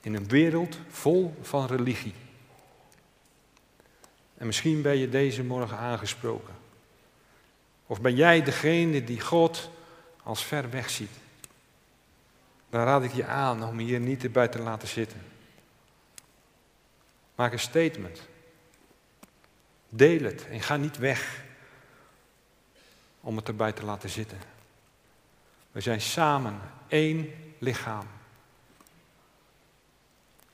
In 0.00 0.14
een 0.14 0.28
wereld 0.28 0.78
vol 0.88 1.34
van 1.42 1.66
religie. 1.66 2.14
En 4.36 4.46
misschien 4.46 4.82
ben 4.82 4.96
je 4.96 5.08
deze 5.08 5.42
morgen 5.42 5.78
aangesproken. 5.78 6.54
Of 7.86 8.00
ben 8.00 8.14
jij 8.14 8.42
degene 8.42 9.04
die 9.04 9.20
God 9.20 9.70
als 10.24 10.44
ver 10.44 10.70
weg 10.70 10.90
ziet? 10.90 11.10
Dan 12.70 12.84
raad 12.84 13.02
ik 13.02 13.12
je 13.12 13.26
aan 13.26 13.64
om 13.64 13.78
hier 13.78 14.00
niet 14.00 14.24
erbij 14.24 14.48
te 14.48 14.58
laten 14.58 14.88
zitten. 14.88 15.22
Maak 17.34 17.52
een 17.52 17.58
statement. 17.58 18.20
Deel 19.88 20.22
het 20.22 20.46
en 20.46 20.60
ga 20.60 20.76
niet 20.76 20.96
weg 20.96 21.42
om 23.20 23.36
het 23.36 23.48
erbij 23.48 23.72
te 23.72 23.84
laten 23.84 24.10
zitten. 24.10 24.38
We 25.72 25.80
zijn 25.80 26.00
samen 26.00 26.60
één 26.88 27.34
lichaam. 27.58 28.06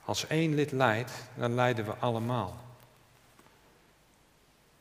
Als 0.05 0.27
één 0.27 0.55
lid 0.55 0.73
leidt, 0.73 1.13
dan 1.35 1.55
leiden 1.55 1.85
we 1.85 1.95
allemaal. 1.95 2.65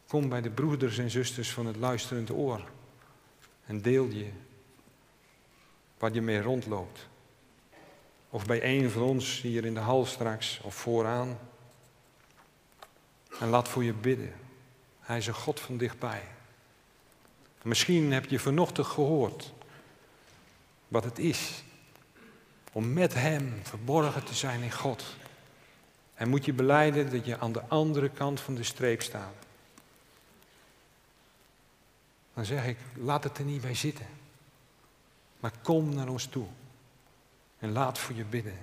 Kom 0.08 0.30
bij 0.30 0.42
de 0.42 0.50
broeders 0.50 0.98
en 0.98 1.10
zusters 1.10 1.52
van 1.52 1.66
het 1.66 1.76
luisterend 1.76 2.32
oor 2.32 2.62
en 3.66 3.82
deel 3.82 4.06
je 4.06 4.32
wat 6.00 6.14
je 6.14 6.22
mee 6.22 6.42
rondloopt. 6.42 7.08
Of 8.30 8.46
bij 8.46 8.64
een 8.64 8.90
van 8.90 9.02
ons 9.02 9.42
hier 9.42 9.66
in 9.66 9.74
de 9.74 9.80
hal 9.80 10.06
straks 10.06 10.60
of 10.64 10.76
vooraan. 10.76 11.40
En 13.40 13.50
laat 13.50 13.68
voor 13.68 13.84
je 13.84 13.94
bidden. 13.94 14.34
Hij 15.00 15.18
is 15.18 15.28
een 15.28 15.34
God 15.34 15.60
van 15.60 15.78
dichtbij. 15.78 16.22
Misschien 17.62 18.12
heb 18.12 18.26
je 18.26 18.40
vanochtend 18.40 18.88
gehoord 18.88 19.54
wat 20.88 21.04
het 21.04 21.20
is 21.20 21.64
om 22.72 22.94
met 22.94 23.14
Hem 23.14 23.60
verborgen 23.64 24.24
te 24.24 24.34
zijn 24.34 24.62
in 24.62 24.72
God. 24.72 25.04
En 26.14 26.30
moet 26.30 26.46
je 26.46 26.54
beleiden 26.54 27.12
dat 27.12 27.26
je 27.26 27.38
aan 27.38 27.52
de 27.52 27.64
andere 27.68 28.10
kant 28.10 28.40
van 28.40 28.56
de 28.56 28.64
streep 28.64 29.02
staat. 29.02 29.34
Dan 32.34 32.46
zeg 32.46 32.66
ik, 32.66 32.78
laat 32.96 33.24
het 33.24 33.38
er 33.38 33.44
niet 33.44 33.62
bij 33.62 33.76
zitten. 33.76 34.19
Maar 35.40 35.52
kom 35.62 35.94
naar 35.94 36.08
ons 36.08 36.26
toe. 36.26 36.48
En 37.60 37.72
laat 37.72 38.00
voor 38.00 38.16
je 38.16 38.26
bidden. 38.26 38.58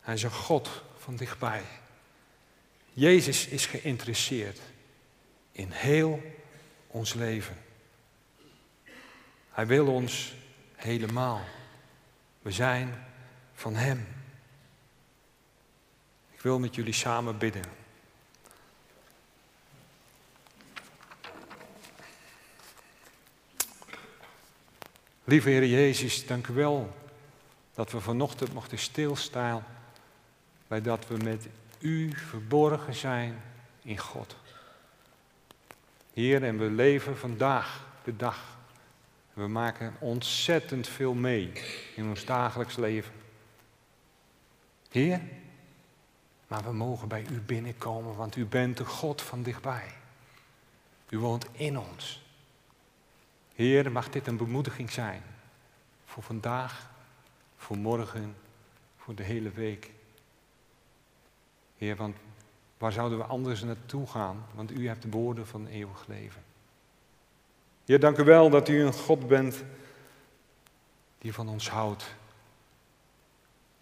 Hij 0.00 0.14
is 0.14 0.22
een 0.22 0.30
God 0.30 0.82
van 0.98 1.16
dichtbij. 1.16 1.62
Jezus 2.92 3.46
is 3.46 3.66
geïnteresseerd 3.66 4.60
in 5.52 5.70
heel 5.70 6.22
ons 6.86 7.14
leven. 7.14 7.56
Hij 9.50 9.66
wil 9.66 9.86
ons 9.86 10.34
helemaal. 10.74 11.44
We 12.42 12.52
zijn 12.52 13.06
van 13.54 13.74
Hem. 13.74 14.06
Ik 16.30 16.40
wil 16.40 16.58
met 16.58 16.74
jullie 16.74 16.92
samen 16.92 17.38
bidden. 17.38 17.79
Lieve 25.30 25.48
Heer 25.48 25.66
Jezus, 25.66 26.26
dank 26.26 26.46
u 26.46 26.54
wel 26.54 26.96
dat 27.74 27.90
we 27.92 28.00
vanochtend 28.00 28.52
mochten 28.52 28.78
stilstaan 28.78 29.64
bij 30.68 30.82
dat 30.82 31.06
we 31.06 31.16
met 31.16 31.48
u 31.78 32.12
verborgen 32.16 32.94
zijn 32.94 33.42
in 33.82 33.98
God. 33.98 34.36
Heer, 36.12 36.44
en 36.44 36.58
we 36.58 36.70
leven 36.70 37.18
vandaag 37.18 37.86
de 38.04 38.16
dag. 38.16 38.58
We 39.32 39.46
maken 39.46 39.96
ontzettend 39.98 40.88
veel 40.88 41.14
mee 41.14 41.52
in 41.96 42.08
ons 42.08 42.24
dagelijks 42.24 42.76
leven. 42.76 43.12
Heer, 44.90 45.20
maar 46.46 46.62
we 46.64 46.72
mogen 46.72 47.08
bij 47.08 47.26
u 47.30 47.40
binnenkomen, 47.40 48.16
want 48.16 48.36
u 48.36 48.46
bent 48.46 48.76
de 48.76 48.84
God 48.84 49.22
van 49.22 49.42
dichtbij. 49.42 49.94
U 51.08 51.18
woont 51.18 51.46
in 51.52 51.78
ons. 51.78 52.22
Heer, 53.60 53.92
mag 53.92 54.10
dit 54.10 54.26
een 54.26 54.36
bemoediging 54.36 54.90
zijn 54.90 55.22
voor 56.04 56.22
vandaag, 56.22 56.90
voor 57.56 57.76
morgen, 57.76 58.36
voor 58.96 59.14
de 59.14 59.22
hele 59.22 59.50
week. 59.50 59.90
Heer, 61.76 61.96
want 61.96 62.16
waar 62.78 62.92
zouden 62.92 63.18
we 63.18 63.24
anders 63.24 63.62
naartoe 63.62 64.06
gaan? 64.06 64.46
Want 64.54 64.70
u 64.70 64.86
hebt 64.88 65.02
de 65.02 65.10
woorden 65.10 65.46
van 65.46 65.66
eeuwig 65.66 66.06
leven. 66.06 66.42
Heer, 67.84 68.00
dank 68.00 68.18
u 68.18 68.24
wel 68.24 68.50
dat 68.50 68.68
u 68.68 68.82
een 68.82 68.92
God 68.92 69.28
bent 69.28 69.64
die 71.18 71.32
van 71.34 71.48
ons 71.48 71.70
houdt, 71.70 72.14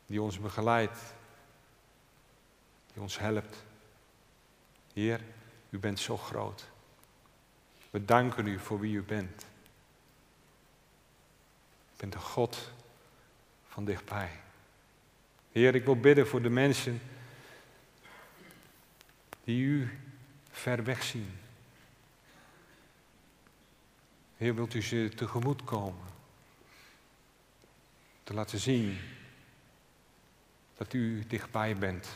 die 0.07 0.23
ons 0.23 0.41
begeleidt, 0.41 0.99
die 2.93 3.03
ons 3.03 3.19
helpt. 3.19 3.65
Heer, 4.93 5.21
u 5.71 5.79
bent 5.79 6.01
zo 6.01 6.17
groot. 6.17 6.69
We 7.91 8.05
danken 8.05 8.47
u 8.47 8.59
voor 8.59 8.81
wie 8.81 8.95
u 8.95 9.03
bent. 9.03 9.47
Bent 11.99 12.15
een 12.15 12.21
God 12.21 12.73
van 13.69 13.85
dichtbij. 13.85 14.31
Heer, 15.53 15.75
ik 15.75 15.85
wil 15.85 16.01
bidden 16.01 16.27
voor 16.27 16.43
de 16.43 16.51
mensen 16.51 17.01
die 19.45 19.63
u 19.65 19.99
ver 20.51 20.85
weg 20.85 21.03
zien. 21.03 21.39
Heer, 24.37 24.55
wilt 24.55 24.75
u 24.75 24.83
ze 24.83 25.13
tegemoet 25.17 25.65
komen? 25.65 26.07
Te 28.25 28.35
laten 28.35 28.59
zien 28.59 28.99
dat 30.77 30.93
u 30.93 31.25
dichtbij 31.27 31.77
bent, 31.77 32.09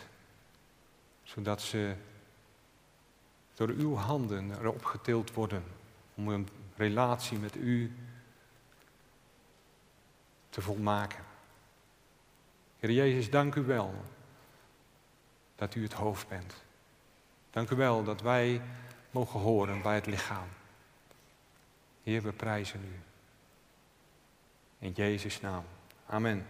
zodat 1.22 1.62
ze 1.62 1.94
door 3.54 3.68
uw 3.68 3.94
handen 3.94 4.58
erop 4.58 4.84
getild 4.84 5.32
worden 5.32 5.64
om 6.14 6.28
een 6.28 6.48
relatie 6.76 7.38
met 7.38 7.56
u 7.56 7.92
te 10.52 10.62
volmaken. 10.62 11.24
Heer 12.78 12.90
Jezus, 12.90 13.30
dank 13.30 13.54
u 13.54 13.62
wel 13.62 14.04
dat 15.54 15.74
u 15.74 15.82
het 15.82 15.92
hoofd 15.92 16.28
bent. 16.28 16.54
Dank 17.50 17.70
u 17.70 17.76
wel 17.76 18.04
dat 18.04 18.20
wij 18.20 18.60
mogen 19.10 19.40
horen 19.40 19.82
bij 19.82 19.94
het 19.94 20.06
lichaam. 20.06 20.48
Heer, 22.02 22.22
we 22.22 22.32
prijzen 22.32 22.80
u. 22.84 23.00
In 24.78 24.92
Jezus' 24.92 25.40
naam. 25.40 25.64
Amen. 26.06 26.46